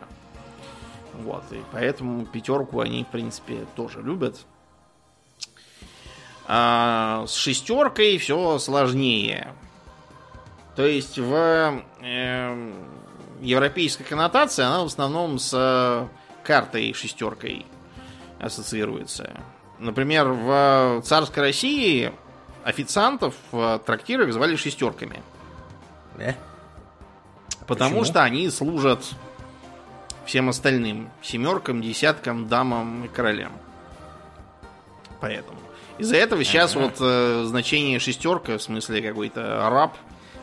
[1.15, 4.41] Вот, и поэтому пятерку они, в принципе, тоже любят.
[6.47, 9.55] А с шестеркой все сложнее.
[10.75, 12.73] То есть в э,
[13.41, 16.09] европейской коннотации она в основном с
[16.43, 17.67] картой шестеркой
[18.41, 19.41] ассоциируется.
[19.79, 22.13] Например, в царской России
[22.65, 25.23] официантов в трактирах звали шестерками.
[26.17, 26.35] Да?
[27.67, 28.05] Потому Почему?
[28.05, 29.05] что они служат
[30.27, 31.11] всем остальным.
[31.23, 33.53] Семеркам, десяткам, дамам и королям.
[35.21, 35.59] Поэтому.
[35.99, 36.85] Из-за этого сейчас ага.
[36.85, 39.97] вот э, значение шестерка, в смысле какой-то раб,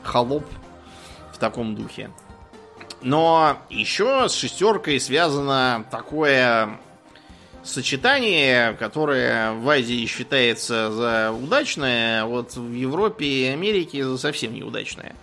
[0.03, 0.45] холоп
[1.33, 2.11] в таком духе.
[3.01, 6.79] Но еще с шестеркой связано такое
[7.63, 14.53] сочетание, которое в Азии считается за удачное, а вот в Европе и Америке за совсем
[14.53, 15.15] неудачное.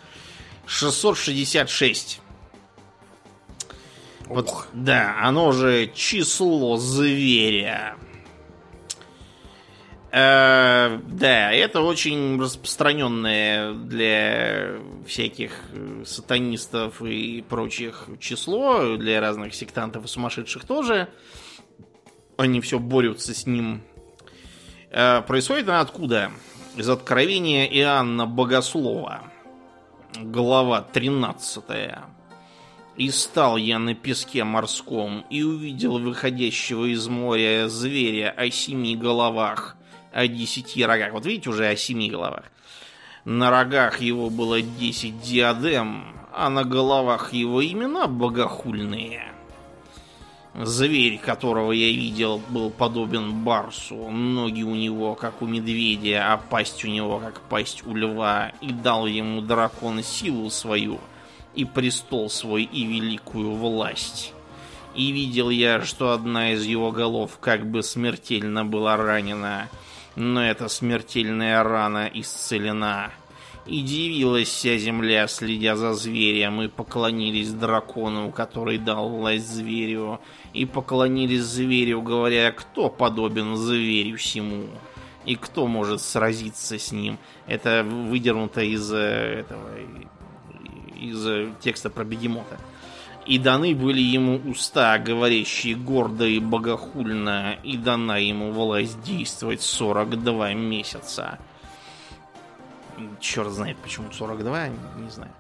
[0.66, 2.20] 666.
[4.26, 7.96] Вот, да, оно же число зверя.
[10.10, 20.04] Э, да, это очень распространенное для всяких э, сатанистов и прочих число, для разных сектантов
[20.04, 21.08] и сумасшедших тоже.
[22.36, 23.82] Они все борются с ним.
[24.90, 26.32] Э, происходит она откуда?
[26.76, 29.30] Из откровения Иоанна Богослова.
[30.22, 31.64] Глава 13.
[32.96, 39.76] «И стал я на песке морском, и увидел выходящего из моря зверя о семи головах,
[40.12, 41.12] о десяти рогах.
[41.12, 42.44] Вот видите, уже о семи головах.
[43.26, 49.35] На рогах его было десять диадем, а на головах его имена богохульные.
[50.58, 54.08] Зверь, которого я видел, был подобен барсу.
[54.08, 58.52] Ноги у него, как у медведя, а пасть у него, как пасть у льва.
[58.62, 60.98] И дал ему дракон силу свою,
[61.54, 64.32] и престол свой, и великую власть.
[64.94, 69.68] И видел я, что одна из его голов как бы смертельно была ранена,
[70.14, 73.10] но эта смертельная рана исцелена.
[73.66, 80.20] И дивилась вся земля, следя за зверем, и поклонились дракону, который дал власть зверю,
[80.52, 84.66] и поклонились зверю, говоря, кто подобен зверю всему,
[85.24, 87.18] и кто может сразиться с ним.
[87.48, 89.68] Это выдернуто из э, этого
[91.00, 92.58] из э, текста про бегемота.
[93.26, 100.54] И даны были ему уста, говорящие гордо и богохульно, и дана ему власть действовать 42
[100.54, 101.38] месяца.
[103.20, 105.32] Черт знает, почему 42, не знаю.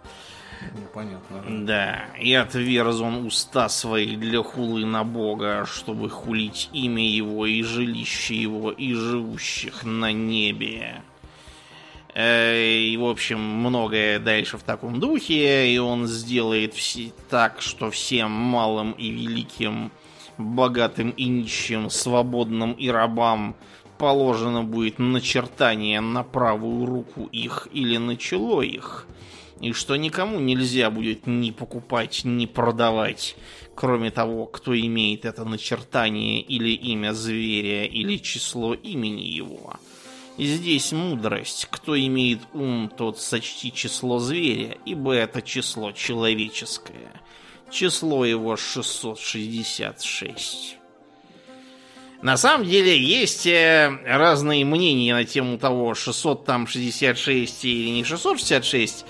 [0.74, 1.66] Непонятно.
[1.66, 7.62] Да, и отверз он уста свои для хулы на Бога, чтобы хулить имя его и
[7.62, 11.02] жилище его и живущих на небе.
[12.14, 18.30] И, в общем, многое дальше в таком духе, и он сделает все так, что всем
[18.30, 19.92] малым и великим,
[20.38, 23.54] богатым и нищим, свободным и рабам
[23.98, 29.06] положено будет начертание на правую руку их или на чело их,
[29.60, 33.36] и что никому нельзя будет ни покупать, ни продавать,
[33.74, 39.74] кроме того, кто имеет это начертание или имя зверя, или число имени его.
[40.36, 41.66] И здесь мудрость.
[41.70, 47.22] Кто имеет ум, тот сочти число зверя, ибо это число человеческое.
[47.70, 50.76] Число его 666.
[52.22, 59.04] На самом деле есть э, разные мнения на тему того, 666 или не 666.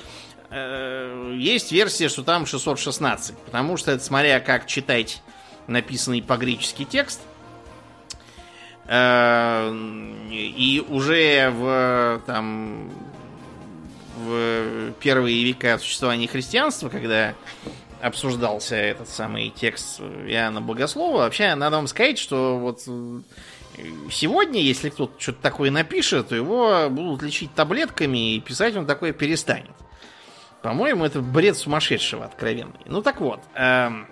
[0.50, 5.22] Э, есть версия, что там 616, потому что это смотря как читать
[5.68, 7.20] написанный по-гречески текст.
[8.86, 9.72] Э,
[10.30, 12.90] и уже в там
[14.16, 17.34] в первые века существования христианства, когда
[18.00, 21.18] обсуждался этот самый текст Иоанна Богослова.
[21.18, 23.20] Вообще, надо вам сказать, что вот э,
[24.11, 29.12] сегодня, если кто-то что-то такое напишет, то его будут лечить таблетками, и писать он такое
[29.12, 29.74] перестанет.
[30.62, 32.80] По-моему, это бред сумасшедшего откровенный.
[32.87, 33.40] Ну так вот.
[33.54, 34.09] Эм,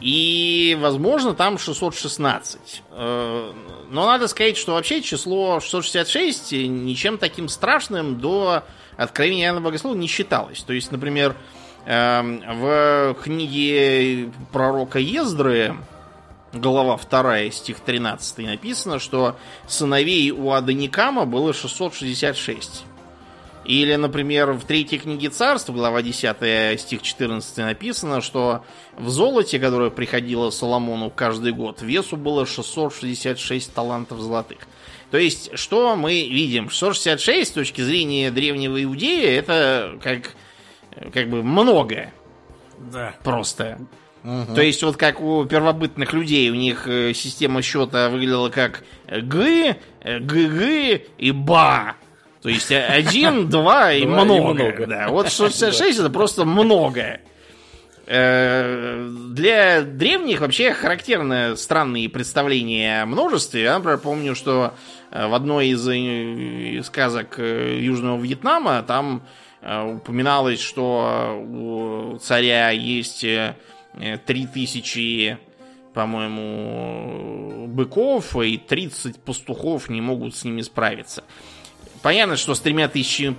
[0.00, 2.82] и, возможно, там 616.
[2.90, 3.52] Э,
[3.88, 8.64] но надо сказать, что вообще число 666 ничем таким страшным до
[8.96, 10.62] откровения Иоанна Богослова не считалось.
[10.62, 11.36] То есть, например,
[11.84, 15.76] в книге пророка Ездры,
[16.52, 22.84] глава 2, стих 13, написано, что сыновей у Адоникама было 666.
[23.64, 28.64] Или, например, в третьей книге царства, глава 10, стих 14, написано, что
[28.98, 34.58] в золоте, которое приходило Соломону каждый год, весу было 666 талантов золотых.
[35.12, 36.70] То есть, что мы видим?
[36.70, 40.32] 666 с точки зрения древнего иудея, это как
[41.12, 42.10] как бы много.
[42.78, 43.14] Да.
[43.22, 43.78] Просто.
[44.24, 44.54] Угу.
[44.54, 49.76] То есть, вот как у первобытных людей, у них э, система счета выглядела как Г,
[50.04, 51.96] ГГ и БА.
[52.40, 54.86] То есть один, два и много.
[54.86, 57.20] Да, вот 66 это просто много.
[58.06, 63.62] Э, для древних вообще характерны странные представления о множестве.
[63.62, 64.74] Я, например, помню, что
[65.10, 73.24] э, в одной из сказок Южного Вьетнама там Э, упоминалось, что у царя есть
[74.26, 75.38] 3000, э,
[75.94, 81.22] по-моему, быков, и 30 пастухов не могут с ними справиться.
[82.02, 83.36] Понятно, что с тремя тысячами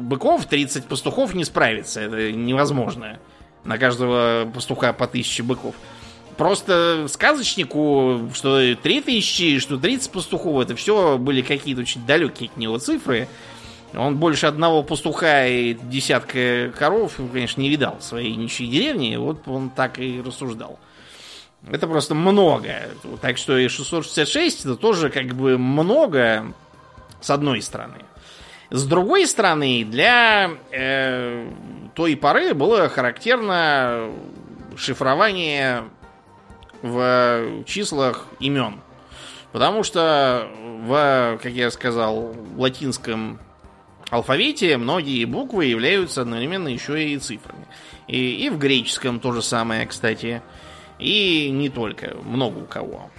[0.00, 2.00] быков 30 пастухов не справится.
[2.02, 3.18] Это невозможно.
[3.64, 5.74] На каждого пастуха по тысяче быков.
[6.36, 12.78] Просто сказочнику, что 3000, что 30 пастухов, это все были какие-то очень далекие от него
[12.78, 13.26] цифры.
[13.94, 19.16] Он больше одного пастуха и десятка коров, конечно, не видал в своей ничьей деревни.
[19.16, 20.78] Вот он так и рассуждал.
[21.66, 22.74] Это просто много.
[23.20, 26.52] Так что и 666 это тоже как бы много
[27.20, 28.04] с одной стороны.
[28.70, 31.50] С другой стороны, для э,
[31.94, 34.10] той поры было характерно
[34.76, 35.84] шифрование
[36.82, 38.80] в числах имен.
[39.52, 40.48] Потому что
[40.82, 43.40] в, как я сказал, латинском
[44.10, 47.66] алфавите многие буквы являются одновременно еще и цифрами.
[48.06, 50.42] И, и в греческом то же самое, кстати.
[50.98, 53.10] И не только, много у кого.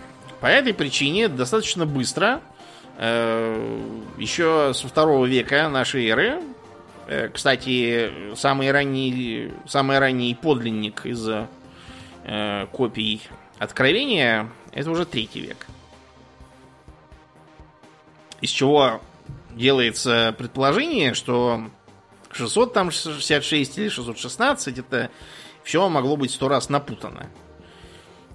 [0.41, 2.41] По этой причине достаточно быстро,
[2.97, 3.79] э,
[4.17, 6.41] еще со второго века нашей эры,
[7.07, 11.27] э, кстати, самый ранний, самый ранний подлинник из
[12.25, 13.21] э, копий
[13.59, 15.67] Откровения, это уже третий век.
[18.39, 19.01] Из чего
[19.51, 21.69] делается предположение, что
[22.31, 25.09] 666 или 616 это
[25.63, 27.29] все могло быть сто раз напутано.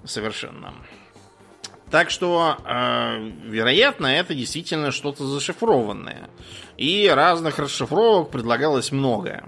[0.03, 0.73] Совершенно.
[1.89, 6.29] Так что, э, вероятно, это действительно что-то зашифрованное.
[6.77, 9.47] И разных расшифровок предлагалось много.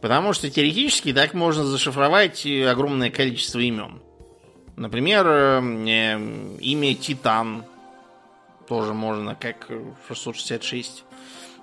[0.00, 4.02] Потому что теоретически так можно зашифровать огромное количество имен.
[4.76, 7.64] Например, э, имя Титан
[8.68, 9.68] тоже можно как
[10.08, 11.04] 666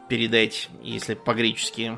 [0.08, 1.98] передать, если по-гречески.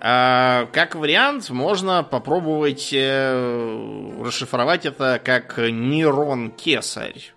[0.00, 7.32] А, как вариант, можно попробовать э, расшифровать это как Нерон Кесарь.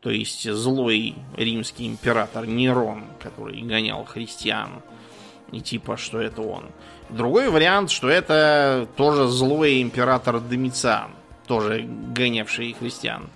[0.00, 4.82] То есть злой римский император Нерон, который гонял христиан.
[5.52, 6.64] И типа, что это он.
[7.10, 11.10] Другой вариант, что это тоже злой император Домициан,
[11.46, 13.28] тоже гонявший христиан.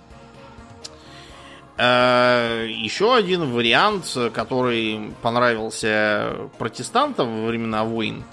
[1.77, 8.23] Э, еще один вариант, который понравился протестантам во времена войн.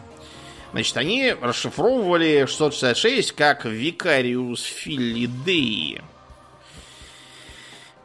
[0.72, 6.00] Значит, они расшифровывали 666 как Викариус Филидеи.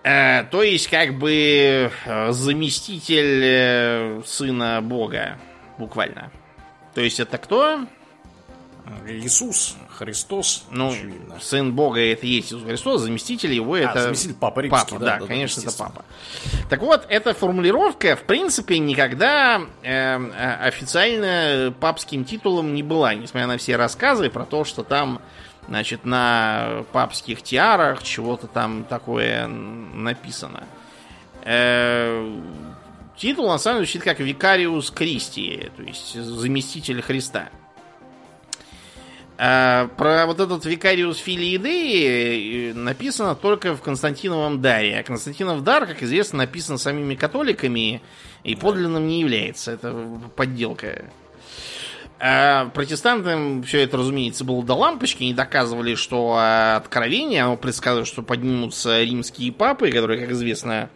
[0.03, 5.39] Э, то есть, как бы э, заместитель сына Бога,
[5.77, 6.31] буквально.
[6.93, 7.87] То есть, это кто?
[9.07, 11.39] Иисус, Христос, ну, очевидно.
[11.41, 14.01] сын Бога это есть Иисус Христос, заместитель его а, это...
[14.03, 16.05] заместитель Папа Римский, папа, да, да, да конечно, это Папа.
[16.69, 23.47] Так вот, эта формулировка, в принципе, никогда э, э, официально папским титулом не была, несмотря
[23.47, 25.21] на все рассказы про то, что там,
[25.67, 30.63] значит, на папских тиарах чего-то там такое написано.
[31.43, 32.39] Э,
[33.17, 37.49] титул, на самом деле, звучит как Викариус Кристи, то есть заместитель Христа.
[39.41, 44.99] А про вот этот Викариус Филиидеи написано только в Константиновом даре.
[44.99, 48.01] А Константинов дар, как известно, написан самими католиками
[48.43, 49.71] и подлинным не является.
[49.71, 49.95] Это
[50.35, 51.05] подделка.
[52.19, 55.23] А протестантам все это, разумеется, было до лампочки.
[55.23, 56.37] Они доказывали, что
[56.75, 60.89] откровение, оно предсказывает, что поднимутся римские папы, которые, как известно,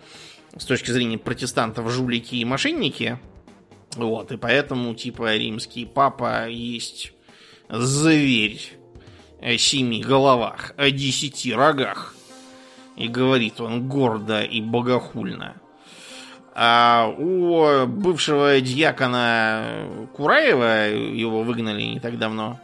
[0.58, 3.20] с точки зрения протестантов, жулики и мошенники.
[3.96, 7.13] Вот, и поэтому, типа, римский папа есть
[7.80, 8.62] зверь
[9.42, 12.16] о семи головах, о десяти рогах.
[12.96, 15.56] И говорит он гордо и богохульно.
[16.56, 22.60] А у бывшего дьякона Кураева, его выгнали не так давно,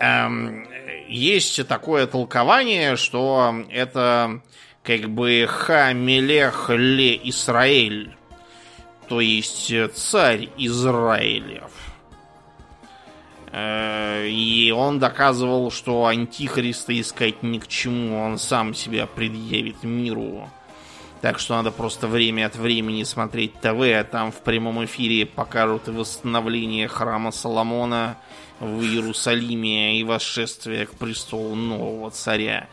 [0.00, 0.66] эм,
[1.08, 4.40] есть такое толкование, что это
[4.82, 8.16] как бы Хамелех Ле Исраэль,
[9.08, 11.83] то есть царь Израилев.
[13.56, 20.50] Э, и он доказывал, что антихриста искать ни к чему, он сам себя предъявит миру.
[21.20, 25.86] Так что надо просто время от времени смотреть ТВ, а там в прямом эфире покажут
[25.86, 28.16] и восстановление храма Соломона
[28.58, 32.68] в Иерусалиме, и восшествие к престолу нового царя.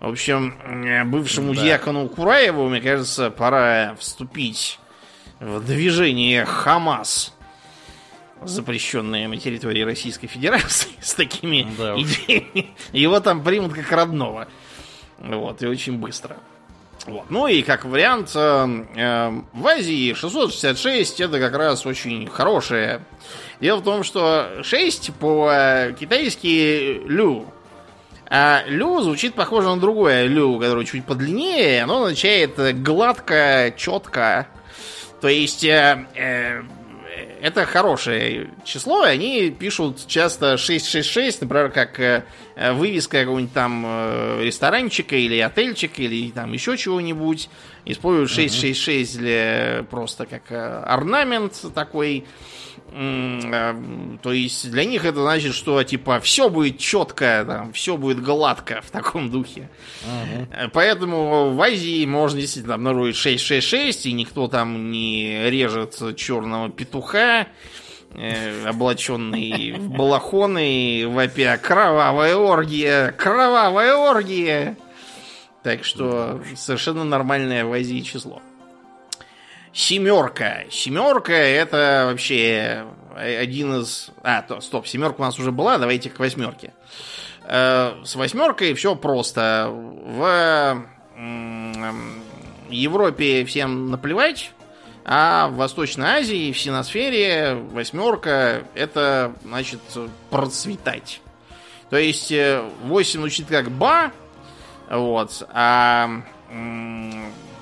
[0.00, 1.62] В общем, э, бывшему да.
[1.62, 4.80] диакону Кураеву, мне кажется, пора вступить
[5.38, 7.35] в движение Хамас
[8.42, 14.48] запрещенные на территории Российской Федерации с такими да идеями, его там примут как родного.
[15.18, 16.36] Вот, и очень быстро.
[17.06, 17.26] Вот.
[17.30, 23.02] Ну и как вариант, э, э, в Азии 666 это как раз очень хорошее.
[23.60, 27.46] Дело в том, что 6 по-китайски лю.
[28.28, 31.84] А лю звучит похоже на другое лю, которое чуть подлиннее.
[31.84, 34.48] Оно означает гладко, четко.
[35.20, 36.62] То есть э, э
[37.40, 42.24] это хорошее число, и они пишут часто 666, например, как э,
[42.72, 47.48] вывеска какого-нибудь там э, ресторанчика или отельчика или там еще чего-нибудь.
[47.84, 52.24] Используют 666 для просто как э, орнамент такой.
[52.96, 58.80] То есть для них это значит, что типа все будет четко, там, все будет гладко
[58.82, 59.68] в таком духе.
[60.04, 60.70] Uh-huh.
[60.72, 67.48] Поэтому в Азии можно действительно обнаружить 666, и никто там не режет черного петуха,
[68.14, 74.78] э, облаченный в балахоны, вопя кровавая оргия, кровавая оргия.
[75.62, 78.40] Так что совершенно нормальное в Азии число.
[79.76, 80.64] Семерка.
[80.70, 84.08] Семерка это вообще один из...
[84.22, 86.72] А, то, стоп, семерка у нас уже была, давайте к восьмерке.
[87.44, 89.68] Э, с восьмеркой все просто.
[89.70, 90.82] В
[92.70, 94.52] Европе всем наплевать,
[95.04, 99.80] а в Восточной Азии, в Синосфере восьмерка это значит
[100.30, 101.20] процветать.
[101.90, 104.10] То есть 8 звучит как ба,
[104.88, 106.22] вот, а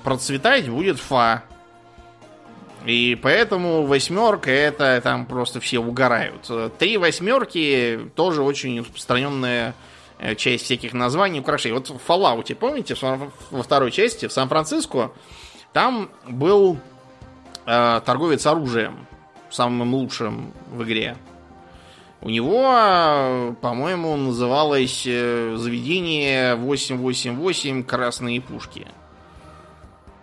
[0.04, 1.42] процветать будет фа.
[2.85, 6.51] И поэтому восьмерка это там просто все угорают.
[6.78, 9.74] Три восьмерки тоже очень распространенная
[10.18, 11.74] э, часть всяких названий украшений.
[11.74, 15.12] Вот в Fallout, помните, во второй части в Сан-Франциско
[15.72, 16.78] там был
[17.64, 19.07] э, торговец оружием,
[19.51, 21.16] самым лучшим в игре.
[22.20, 28.87] У него, по-моему, называлось э, заведение 888 «Красные пушки».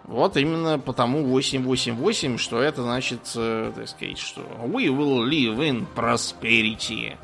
[0.06, 5.86] Вот именно потому 888, что это значит, э, так сказать, что we will live in
[5.96, 7.18] prosperity.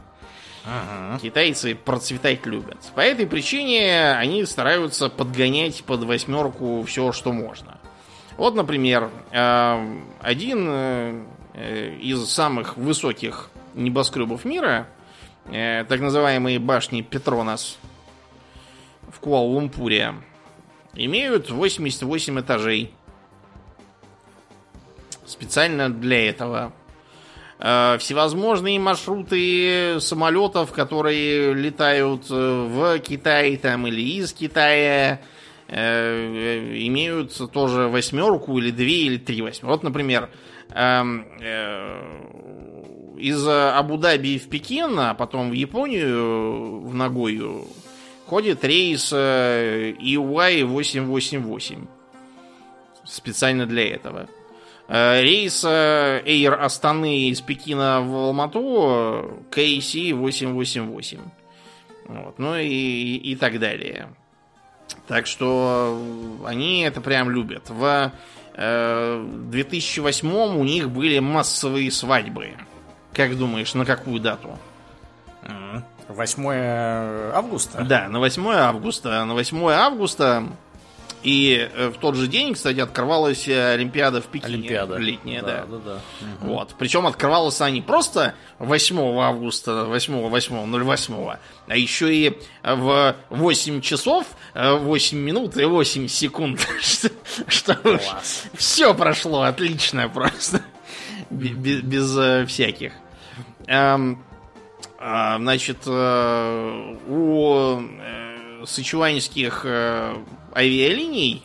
[0.66, 1.20] Ага.
[1.20, 2.78] Китайцы процветать любят.
[2.94, 7.80] По этой причине они стараются подгонять под восьмерку все, что можно.
[8.38, 14.88] Вот, например, э, один э, из самых высоких небоскребов мира,
[15.46, 17.78] так называемые башни Петронас
[19.10, 20.16] в Куала-Лумпуре,
[20.96, 22.94] имеют 88 этажей.
[25.26, 26.74] Специально для этого.
[27.60, 35.22] Э, всевозможные маршруты самолетов, которые летают э, в Китай там, или из Китая,
[35.68, 39.66] э, имеют тоже восьмерку или две или три восьмерки.
[39.66, 40.30] Вот, например,
[40.70, 41.26] эм,
[43.18, 47.66] из Абу-Даби в Пекин, а потом в Японию, в Нагою,
[48.28, 51.88] ходит рейс EY888.
[53.06, 54.30] Специально для этого.
[54.88, 61.20] Э, рейс э, Air Астаны из Пекина в Алмату KC888.
[62.06, 64.10] Вот, ну и, и так далее.
[65.08, 66.02] Так что
[66.46, 67.70] они это прям любят.
[67.70, 68.14] В
[68.54, 72.54] э, 2008 у них были массовые свадьбы.
[73.14, 74.58] Как думаешь, на какую дату?
[76.08, 77.84] 8 августа?
[77.84, 79.26] Да, на 8 августа.
[79.26, 80.44] На 8 августа
[81.24, 84.54] и э, в тот же день, кстати, открывалась э, Олимпиада в Пекине.
[84.54, 84.98] Олимпиада.
[84.98, 85.66] Летняя, да.
[85.66, 85.66] да.
[85.66, 85.94] да, да.
[86.46, 86.54] Угу.
[86.54, 86.76] Вот.
[86.78, 91.36] Причем открывалась она не просто 8 августа, 8, 8, 08,
[91.68, 96.66] а еще и в 8 часов, 8 минут и 8 секунд.
[96.82, 97.10] что
[97.48, 98.00] что
[98.54, 100.62] все прошло отлично просто.
[101.30, 102.94] Без, без э, всяких.
[103.66, 104.24] Эм,
[105.00, 110.16] значит, э, у э, сычуанских э,
[110.56, 111.44] авиалиний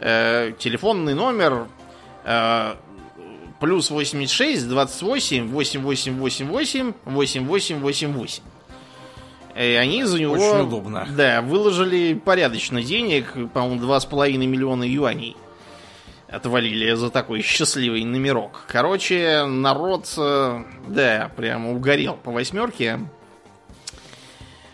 [0.00, 1.66] телефонный номер
[3.58, 8.42] плюс 86 28 8888 8888.
[9.56, 11.08] И они за него Очень удобно.
[11.16, 15.36] Да, выложили порядочно денег, по-моему, 2,5 миллиона юаней
[16.28, 18.64] отвалили за такой счастливый номерок.
[18.68, 23.00] Короче, народ, э, да, прямо угорел по восьмерке.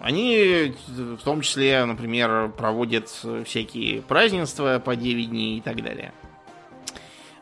[0.00, 3.08] Они в том числе, например, проводят
[3.46, 6.12] всякие празднества по 9 дней и так далее.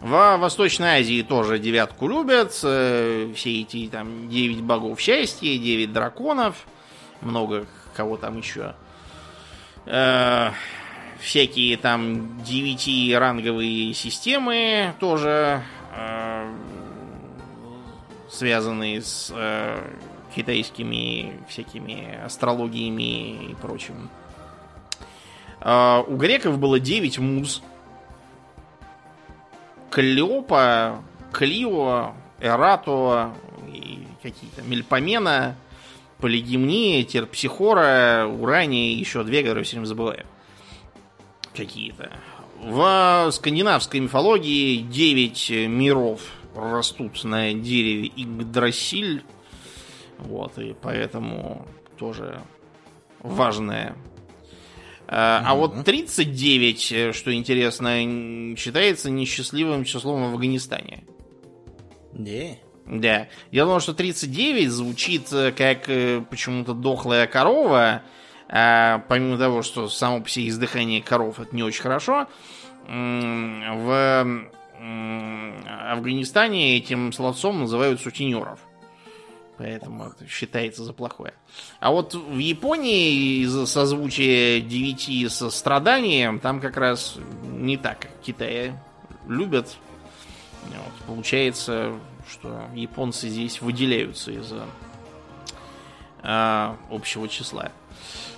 [0.02, 2.58] В Восточной Азии тоже девятку любят.
[2.64, 6.66] Э, все эти там 9 богов счастья, 9 драконов.
[7.20, 8.74] Много кого там еще.
[11.22, 15.62] Всякие там 9-ранговые системы тоже
[15.96, 16.52] э,
[18.28, 19.88] связанные с э,
[20.34, 24.10] китайскими всякими астрологиями и прочим.
[25.60, 27.62] Э, у греков было 9 муз.
[29.90, 33.32] Клеопа, Клио, Эрато
[33.72, 35.54] и какие-то Мельпомена.
[36.18, 40.26] полигимния, терпсихора, урания и еще две, которые все время забываю.
[41.54, 42.10] Какие-то.
[42.60, 46.20] В скандинавской мифологии 9 миров
[46.54, 49.24] растут на дереве Игдрасиль.
[50.18, 51.66] Вот, и поэтому
[51.98, 52.40] тоже
[53.20, 53.96] важное.
[55.08, 61.04] А, а вот 39, что интересно, считается несчастливым числом в Афганистане.
[62.12, 62.58] Не.
[62.86, 63.28] Да.
[63.50, 68.02] Дело в том, что 39 звучит э, как э, почему-то дохлая корова.
[68.54, 72.28] А помимо того, что само по себе издыхание коров это не очень хорошо,
[72.86, 74.26] в
[75.90, 78.58] Афганистане этим словцом называют сутенеров.
[79.56, 81.34] Поэтому это считается за плохое.
[81.80, 88.10] А вот в Японии из-за созвучия 9 со страданием там как раз не так, как
[88.10, 88.82] в Китае
[89.28, 89.76] любят.
[90.64, 91.92] Вот, получается,
[92.28, 94.66] что японцы здесь выделяются из-за
[96.22, 97.72] а, общего числа.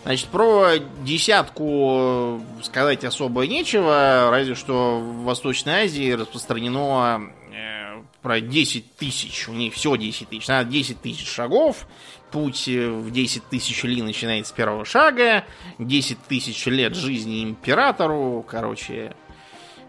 [0.04, 8.96] Значит, про десятку сказать особо нечего, разве что в Восточной Азии распространено э, про 10
[8.96, 11.86] тысяч, у них все 10 тысяч, надо 10 тысяч шагов,
[12.32, 15.44] путь в 10 тысяч ли начинается с первого шага,
[15.78, 19.14] 10 тысяч лет жизни императору, короче,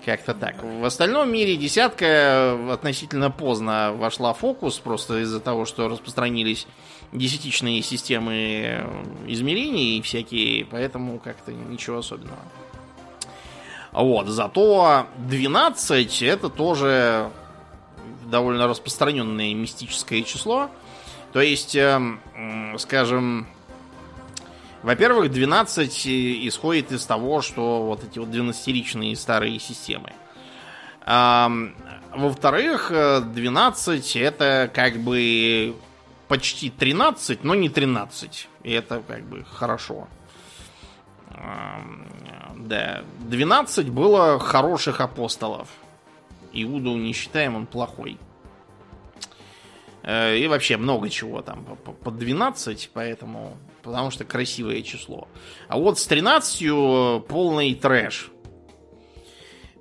[0.05, 0.63] как-то так.
[0.63, 6.67] В остальном мире десятка относительно поздно вошла в фокус, просто из-за того, что распространились
[7.11, 8.85] десятичные системы
[9.25, 12.39] измерений всякие, поэтому как-то ничего особенного.
[13.91, 17.31] Вот, зато 12 это тоже
[18.25, 20.69] довольно распространенное мистическое число.
[21.33, 22.19] То есть, эм,
[22.77, 23.47] скажем,
[24.85, 26.07] во-первых, 12
[26.47, 30.13] исходит из того, что вот эти вот 12-ричные старые системы.
[31.05, 35.75] Во-вторых, 12 это как бы
[36.27, 38.47] почти 13, но не 13.
[38.63, 40.07] И это как бы хорошо.
[42.55, 45.67] Да, 12 было хороших апостолов.
[46.53, 48.17] Иуду не считаем, он плохой.
[50.03, 51.65] Э, и вообще много чего там
[52.03, 53.57] по 12, поэтому...
[53.85, 55.27] Потому что красивое число.
[55.67, 58.31] А вот с 13 полный трэш.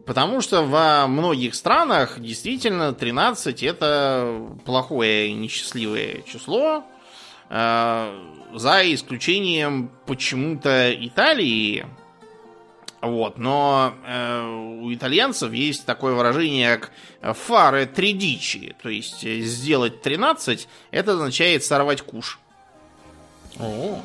[0.05, 6.85] Потому что во многих странах действительно 13 это плохое несчастливое число.
[7.49, 8.15] Э,
[8.53, 11.87] за исключением почему-то Италии.
[13.01, 14.47] Вот, но э,
[14.83, 18.77] у итальянцев есть такое выражение, как фаре тридичи.
[18.83, 22.39] То есть сделать 13 это означает сорвать куш.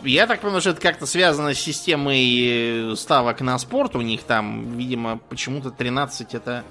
[0.03, 3.95] Я так понимаю, что это как-то связано с системой э, ставок на спорт.
[3.95, 6.63] У них там, видимо, почему-то 13 это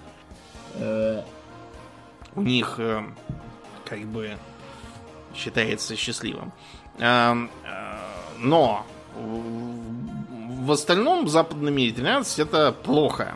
[0.75, 1.23] э,
[2.37, 3.03] у них э,
[3.85, 4.39] как бы
[5.35, 6.53] считается счастливым.
[6.99, 7.99] Э, э,
[8.39, 13.35] но в остальном в западном мире 13 это плохо.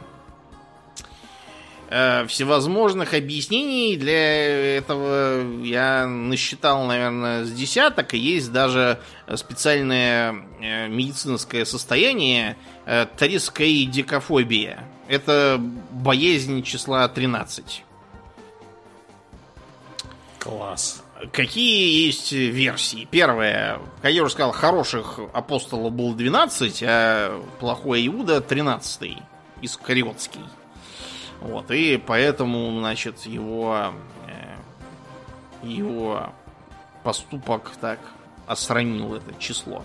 [1.94, 8.14] Э, всевозможных объяснений для этого я насчитал, наверное, с десяток.
[8.14, 8.98] И есть даже
[9.34, 14.84] специальное э, медицинское состояние э, трискоидикофобия.
[15.06, 17.84] Это боязнь числа 13.
[20.38, 21.02] Класс.
[21.30, 23.06] Какие есть версии?
[23.10, 29.18] Первая, как я уже сказал, хороших апостолов было 12, а плохой Иуда 13,
[29.60, 30.40] искариотский.
[31.42, 33.92] Вот, и поэтому, значит, его,
[34.28, 36.32] э, его
[37.02, 37.98] поступок так
[38.46, 39.84] осрамил это число.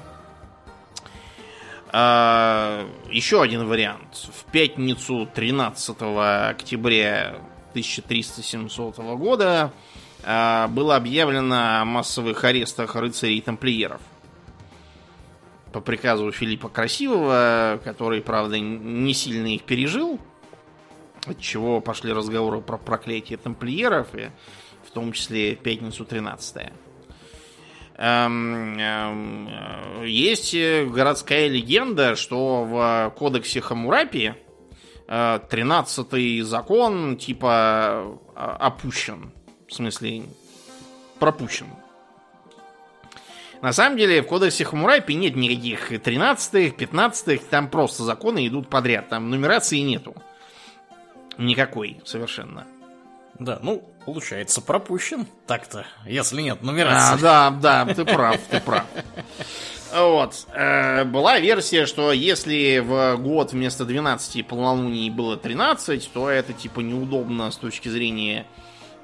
[1.92, 4.30] А, еще один вариант.
[4.32, 5.98] В пятницу 13
[6.52, 7.40] октября
[7.72, 9.74] 1300 года
[10.24, 14.02] а, было объявлено о массовых арестах рыцарей и тамплиеров.
[15.74, 20.20] По приказу Филиппа Красивого, который, правда, не сильно их пережил,
[21.30, 24.30] от чего пошли разговоры про проклятие тамплиеров, и
[24.86, 26.72] в том числе пятницу 13
[27.98, 34.34] эм, эм, Есть городская легенда, что в кодексе Хамурапи
[35.08, 39.32] 13 закон типа опущен.
[39.68, 40.24] В смысле,
[41.20, 41.68] пропущен.
[43.62, 49.10] На самом деле в кодексе Хамурапи нет никаких 13-х, 15-х, там просто законы идут подряд,
[49.10, 50.16] там нумерации нету.
[51.38, 52.66] Никакой совершенно.
[53.40, 57.16] Да, ну, получается, пропущен так-то, если нет нумерации.
[57.16, 58.86] А, да, да, ты прав, ты прав.
[59.94, 60.48] Вот.
[60.54, 66.82] Э, была версия, что если в год вместо 12 полнолуний было 13, то это типа
[66.82, 68.46] неудобно с точки зрения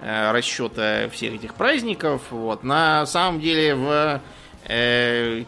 [0.01, 2.23] э, расчета всех этих праздников.
[2.31, 2.63] Вот.
[2.63, 4.21] На самом деле в
[4.67, 5.43] э,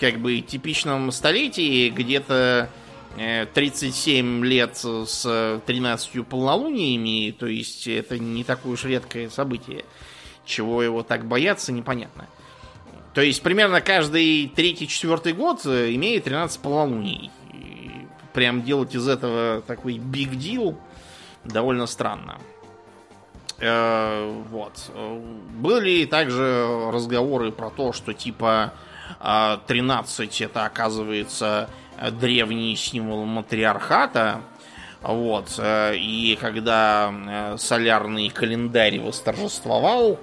[0.00, 2.70] как бы типичном столетии где-то
[3.54, 9.84] 37 э, лет с 13 полнолуниями, то есть это не такое уж редкое событие.
[10.44, 12.26] Чего его так бояться, непонятно.
[13.14, 17.30] То есть примерно каждый третий-четвертый год э, имеет 13 полнолуний.
[17.52, 20.76] И прям делать из этого такой big deal
[21.44, 22.38] довольно странно.
[23.58, 24.90] Э, вот.
[25.54, 28.72] Были также разговоры про то, что типа
[29.20, 31.68] 13 это оказывается
[32.12, 34.42] древний символ матриархата.
[35.02, 35.54] Вот.
[35.58, 40.18] Э, и когда э, солярный календарь восторжествовал,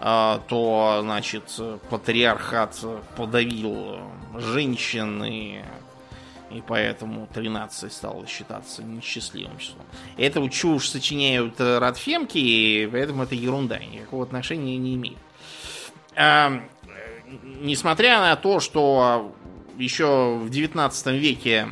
[0.00, 1.44] э, то, значит,
[1.88, 2.76] патриархат
[3.16, 4.00] подавил
[4.34, 5.60] женщин и,
[6.50, 9.86] и поэтому 13 стало считаться несчастливым числом.
[10.16, 15.18] Эту чушь сочиняют радфемки, и поэтому это ерунда, никакого отношения не имеет.
[17.60, 19.34] Несмотря на то, что
[19.78, 21.68] еще в 19 веке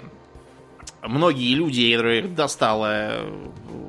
[1.02, 3.26] многие люди, которых достало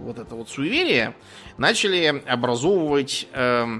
[0.04, 1.16] вот это вот суеверие,
[1.58, 3.80] начали образовывать э,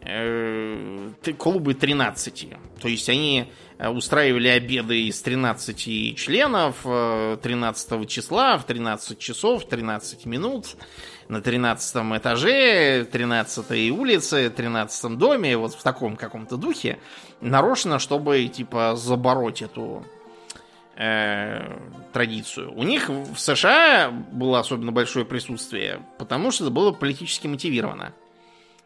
[0.00, 2.48] э, клубы 13.
[2.80, 3.46] То есть они
[3.78, 10.76] устраивали обеды из 13 членов 13 э, числа в 13 часов 13 минут
[11.28, 16.98] на 13 этаже 13 улице, 13 доме, вот в таком каком-то духе,
[17.40, 20.04] нарочно, чтобы, типа, забороть эту
[20.96, 21.78] э,
[22.12, 22.72] традицию.
[22.76, 28.12] У них в США было особенно большое присутствие, потому что это было политически мотивировано.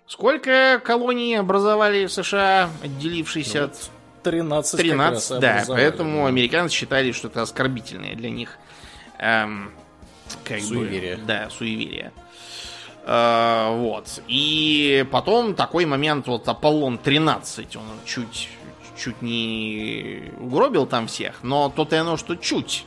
[0.07, 3.91] Сколько колоний образовали в США, отделившись ну, от...
[4.22, 4.80] 13.
[4.80, 5.64] 13, да.
[5.68, 6.28] Поэтому да.
[6.28, 8.59] американцы считали, что это оскорбительное для них
[9.18, 9.70] эм,
[10.45, 11.16] как суеверие.
[11.16, 12.12] Бы, да, суеверие.
[13.05, 14.20] Э, вот.
[14.26, 18.49] И потом такой момент, вот Аполлон 13, он чуть,
[18.97, 22.85] чуть не угробил там всех, но то-то и оно, что чуть.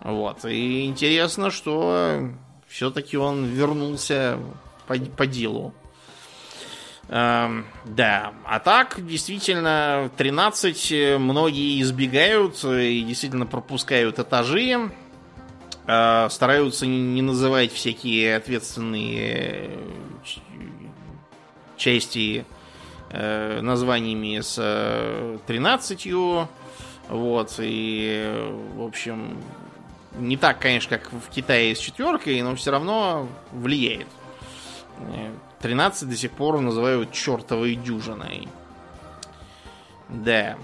[0.00, 0.44] Вот.
[0.44, 2.28] И интересно, что
[2.68, 4.38] все-таки он вернулся
[4.86, 5.72] по, по делу.
[7.08, 14.90] Эм, да, а так, действительно, 13 многие избегают и действительно пропускают этажи.
[15.86, 20.48] Э, стараются не называть всякие ответственные э,
[21.76, 22.46] части
[23.10, 26.08] э, названиями с 13.
[27.10, 29.36] Вот, и, в общем,
[30.18, 34.06] не так, конечно, как в Китае с четверкой, но все равно влияет.
[35.60, 38.48] 13 до сих пор называют чертовой дюжиной.
[40.08, 40.56] Да.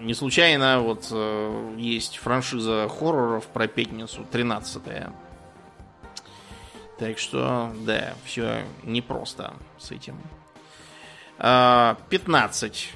[0.00, 5.12] Не случайно вот э, есть франшиза хорроров про пятницу 13 -я.
[6.98, 10.16] Так что, да, все непросто с этим.
[11.36, 12.92] 15.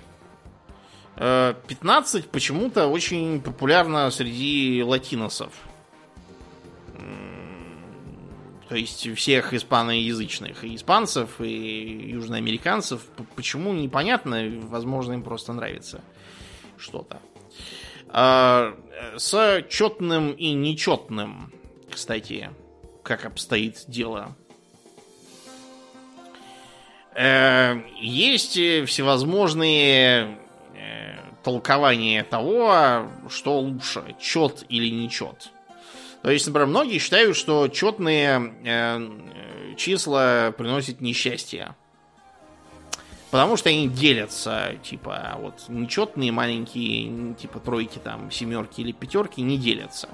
[1.17, 5.53] А, 15 э, почему-то очень популярно среди латиносов.
[8.69, 10.65] То есть всех испаноязычных.
[10.65, 13.03] И испанцев, и южноамериканцев.
[13.37, 14.43] Почему, непонятно.
[14.71, 16.03] Возможно, им просто нравится
[16.79, 17.21] что-то.
[18.09, 18.75] А,
[19.17, 21.53] с четным и нечетным,
[21.91, 22.51] кстати,
[23.03, 24.37] как обстоит дело.
[27.15, 30.39] Э, есть всевозможные
[30.75, 35.51] э, толкования того, что лучше, чет или нечет.
[36.23, 41.77] То есть, например, многие считают, что четные э, числа приносят несчастье.
[43.35, 49.59] Потому что они делятся, типа, вот нечетные маленькие, типа тройки, там, семерки или пятерки не
[49.59, 50.09] делятся.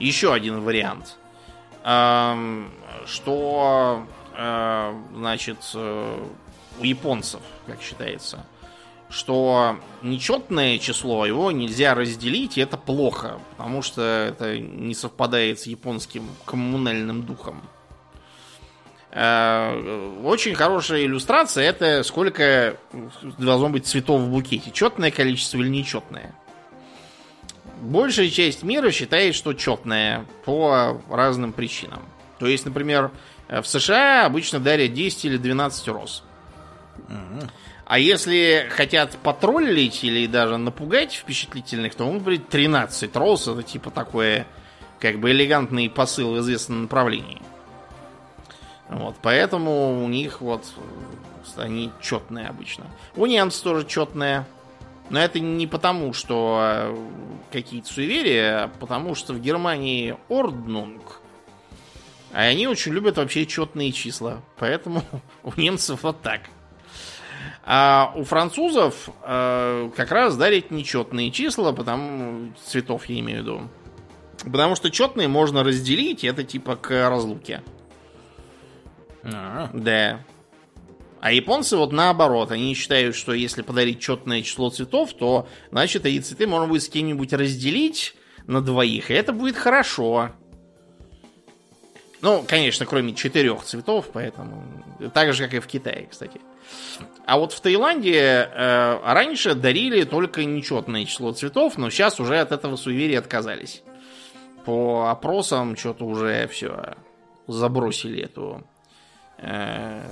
[0.00, 1.18] Еще один вариант.
[3.06, 4.04] Что,
[4.36, 6.28] э, значит, э,
[6.80, 8.44] у японцев, как считается,
[9.08, 15.68] что нечетное число, его нельзя разделить, и это плохо, потому что это не совпадает с
[15.68, 17.62] японским коммунальным духом.
[19.18, 22.76] Э, очень хорошая иллюстрация это сколько
[23.38, 24.70] должно быть цветов в букете.
[24.70, 26.34] Четное количество или нечетное.
[27.80, 32.02] Большая часть мира считает, что четное по разным причинам.
[32.38, 33.10] То есть, например,
[33.48, 36.22] в США обычно дарят 10 или 12 роз.
[37.86, 43.48] А если хотят потроллить или даже напугать впечатлительных, то могут быть 13 роз.
[43.48, 44.46] Это типа такое,
[45.00, 47.40] как бы элегантный посыл в известном направлении.
[48.88, 50.64] Вот, поэтому у них вот
[51.56, 52.86] они четные обычно.
[53.16, 54.46] У немцев тоже четные.
[55.08, 56.96] Но это не потому, что э,
[57.52, 61.20] какие-то суеверия, а потому что в Германии орднунг.
[62.32, 64.42] А они очень любят вообще четные числа.
[64.58, 65.02] Поэтому
[65.44, 66.42] у немцев вот так.
[67.64, 73.68] А у французов э, как раз дарить нечетные числа, потому цветов я имею в виду.
[74.44, 77.62] Потому что четные можно разделить, это типа к разлуке.
[79.32, 79.70] А-а-а.
[79.72, 80.20] Да.
[81.20, 86.20] А японцы вот наоборот, они считают, что если подарить четное число цветов, то значит эти
[86.20, 88.14] цветы можно будет с кем-нибудь разделить
[88.46, 90.30] на двоих, и это будет хорошо.
[92.22, 94.64] Ну, конечно, кроме четырех цветов, поэтому
[95.12, 96.40] так же, как и в Китае, кстати.
[97.26, 102.52] А вот в Таиланде э, раньше дарили только нечетное число цветов, но сейчас уже от
[102.52, 103.82] этого суеверия отказались.
[104.64, 106.94] По опросам что-то уже все
[107.46, 108.64] забросили эту
[109.38, 110.02] э,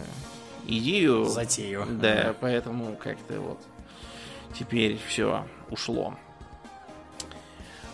[0.67, 1.25] идею.
[1.25, 1.87] Затею.
[1.89, 3.61] Да, да, поэтому как-то вот
[4.59, 6.15] теперь все ушло.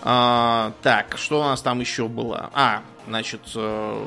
[0.03, 2.51] А, так, что у нас там еще было?
[2.55, 4.07] А, значит, э,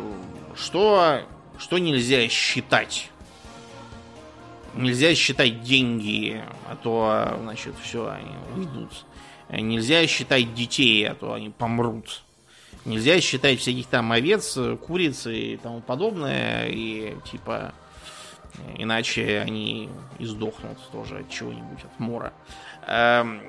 [0.55, 1.21] что,
[1.59, 3.11] что нельзя считать?
[4.73, 9.05] Нельзя считать деньги, а то, значит, все, они уйдут.
[9.49, 12.23] Нельзя считать детей, а то они помрут.
[12.85, 17.73] Нельзя считать всяких там овец, куриц и тому подобное, и типа
[18.77, 22.33] иначе они издохнут тоже от чего-нибудь, от мора.
[22.87, 23.41] Эм,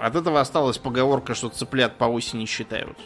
[0.00, 2.98] от этого осталась поговорка, что цыплят по осени считают.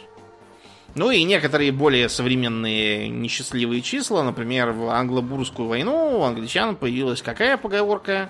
[0.95, 7.57] Ну и некоторые более современные несчастливые числа, например, в англобурскую войну у англичан появилась какая
[7.57, 8.29] поговорка?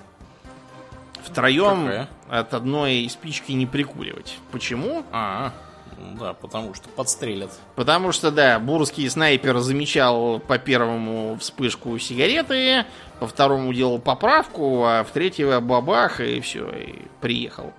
[1.24, 2.10] Втроем какая?
[2.30, 4.40] от одной спички не прикуривать.
[4.52, 5.04] Почему?
[5.12, 5.54] А,
[5.98, 7.52] да, потому что подстрелят.
[7.76, 12.86] Потому что, да, бурский снайпер замечал по первому вспышку сигареты,
[13.20, 17.74] по второму делал поправку, а в третьего бабах, и все, и приехал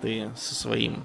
[0.00, 1.04] ты со своим.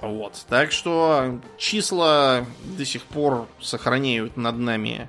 [0.00, 0.44] Вот.
[0.48, 5.08] Так что числа до сих пор сохраняют над нами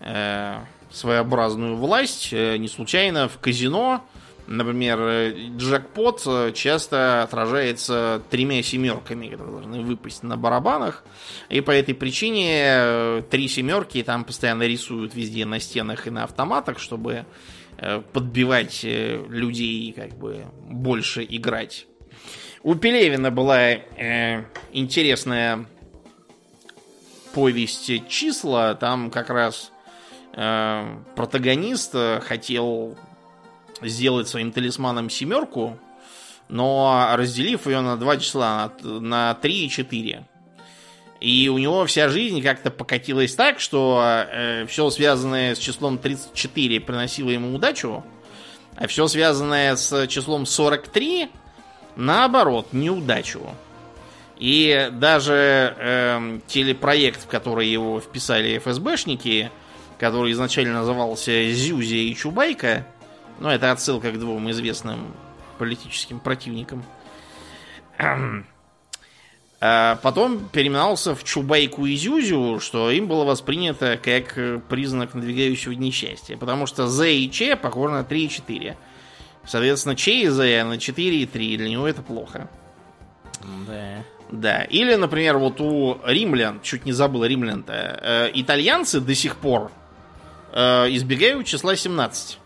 [0.00, 0.58] э,
[0.90, 2.32] своеобразную власть.
[2.32, 4.04] Э, не случайно в казино,
[4.52, 11.04] например, джекпот часто отражается тремя семерками, которые должны выпасть на барабанах.
[11.48, 16.24] И по этой причине э, три семерки там постоянно рисуют везде на стенах и на
[16.24, 17.24] автоматах, чтобы
[17.78, 21.86] э, подбивать людей как бы больше играть.
[22.62, 25.66] У Пелевина была э, интересная
[27.34, 28.74] повесть «Числа».
[28.74, 29.72] Там как раз
[30.34, 32.96] э, протагонист хотел
[33.84, 35.78] сделать своим талисманом семерку,
[36.48, 40.26] но разделив ее на два числа, на, 3 и 4.
[41.20, 46.80] И у него вся жизнь как-то покатилась так, что э, все связанное с числом 34
[46.80, 48.04] приносило ему удачу,
[48.76, 51.30] а все связанное с числом 43
[51.96, 53.40] наоборот, неудачу.
[54.38, 59.50] И даже э, телепроект, в который его вписали ФСБшники,
[59.98, 62.86] который изначально назывался Зюзи и Чубайка,
[63.42, 65.12] ну, это отсылка к двум известным
[65.58, 66.84] политическим противникам,
[69.60, 74.34] а потом переименовался в Чубайку и Зюзю, что им было воспринято как
[74.68, 76.36] признак надвигающего несчастья.
[76.36, 78.76] Потому что З и Ч похожи на 3 и 4.
[79.44, 82.48] Соответственно, Чейза на 4,3 для него это плохо.
[83.68, 84.04] Да.
[84.32, 84.62] Да.
[84.64, 89.70] Или, например, вот у римлян, чуть не забыл римлян-то, э, итальянцы до сих пор
[90.52, 92.38] э, избегают числа 17.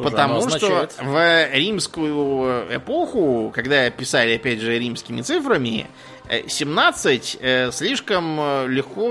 [0.00, 5.86] Что Потому что в римскую эпоху, когда писали, опять же, римскими цифрами,
[6.46, 9.10] 17 э, э, слишком э, легко,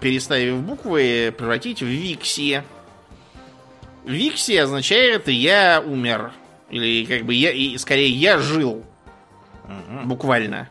[0.00, 2.62] переставив буквы, превратить в викси.
[4.04, 6.32] Викси означает «я умер».
[6.68, 8.84] Или как бы я, и скорее «я жил».
[10.04, 10.68] Буквально.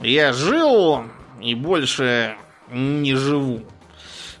[0.00, 1.04] Я жил
[1.40, 2.36] и больше
[2.70, 3.62] не живу.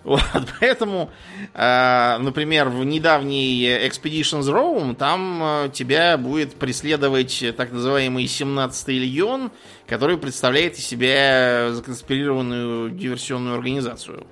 [0.04, 0.22] Вот,
[0.60, 1.10] поэтому,
[1.54, 9.50] э, например, в недавней Expeditions Rome там э, тебя будет преследовать так называемый 17-й легион,
[9.86, 14.26] который представляет из себя законспирированную диверсионную организацию.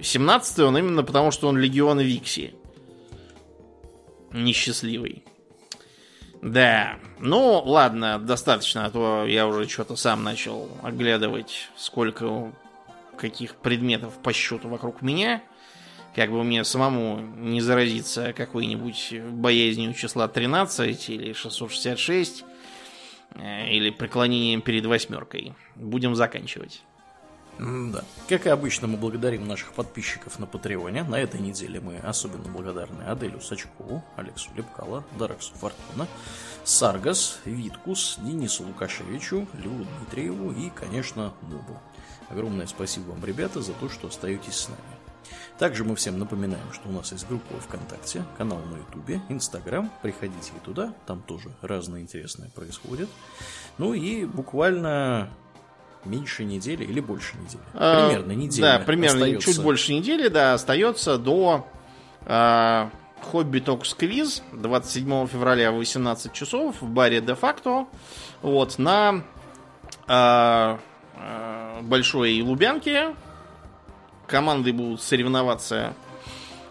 [0.00, 2.54] 17-й он именно потому, что он легион Викси
[4.32, 5.24] несчастливый.
[6.40, 12.52] Да, ну ладно, достаточно, а то я уже что-то сам начал оглядывать, сколько
[13.18, 15.42] каких предметов по счету вокруг меня.
[16.14, 22.44] Как бы мне самому не заразиться какой-нибудь боязнью числа 13 или 666
[23.34, 25.54] э, или преклонением перед восьмеркой.
[25.76, 26.82] Будем заканчивать.
[27.58, 28.04] Да.
[28.28, 31.02] Как и обычно, мы благодарим наших подписчиков на Патреоне.
[31.02, 36.06] На этой неделе мы особенно благодарны Аделю Сачкову, Алексу Лепкало, Дараксу Фортуна,
[36.64, 41.80] Саргас, Виткус, Денису Лукашевичу, Льву Дмитриеву и, конечно, Нубу.
[42.30, 44.98] Огромное спасибо вам, ребята, за то, что остаетесь с нами.
[45.58, 49.90] Также мы всем напоминаем, что у нас есть группа ВКонтакте, канал на Ютубе, Инстаграм.
[50.02, 53.08] Приходите и туда, там тоже разное интересное происходит.
[53.76, 55.30] Ну и буквально
[56.04, 57.62] меньше недели или больше недели.
[57.74, 58.78] А, примерно неделя.
[58.78, 59.52] Да, примерно остается.
[59.52, 61.66] чуть больше недели, да, остается до
[62.24, 62.88] э,
[63.22, 67.86] Хобби Токс Квиз 27 февраля в 18 часов в баре Де Факто.
[68.42, 69.24] Вот, на
[70.06, 70.78] э,
[71.18, 73.14] э, Большой Лубянке.
[74.26, 75.94] Команды будут соревноваться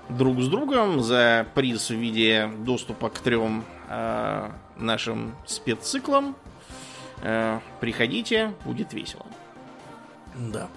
[0.10, 6.36] друг с другом за приз в виде доступа к трем э, нашим спецциклам.
[7.22, 9.26] Э, приходите, будет весело.
[10.36, 10.68] Да.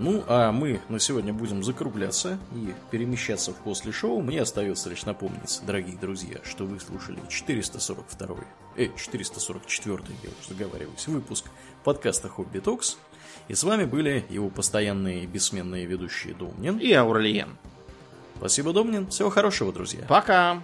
[0.00, 4.22] Ну, а мы на сегодня будем закругляться и перемещаться в после шоу.
[4.22, 8.36] Мне остается лишь напомнить, дорогие друзья, что вы слушали 442
[8.76, 11.44] э, 444 я уже заговариваюсь, выпуск
[11.84, 12.96] подкаста Хобби Токс.
[13.48, 17.58] И с вами были его постоянные бессменные ведущие Домнин и Аурлиен.
[18.38, 19.08] Спасибо, Домнин.
[19.08, 20.06] Всего хорошего, друзья.
[20.08, 20.62] Пока.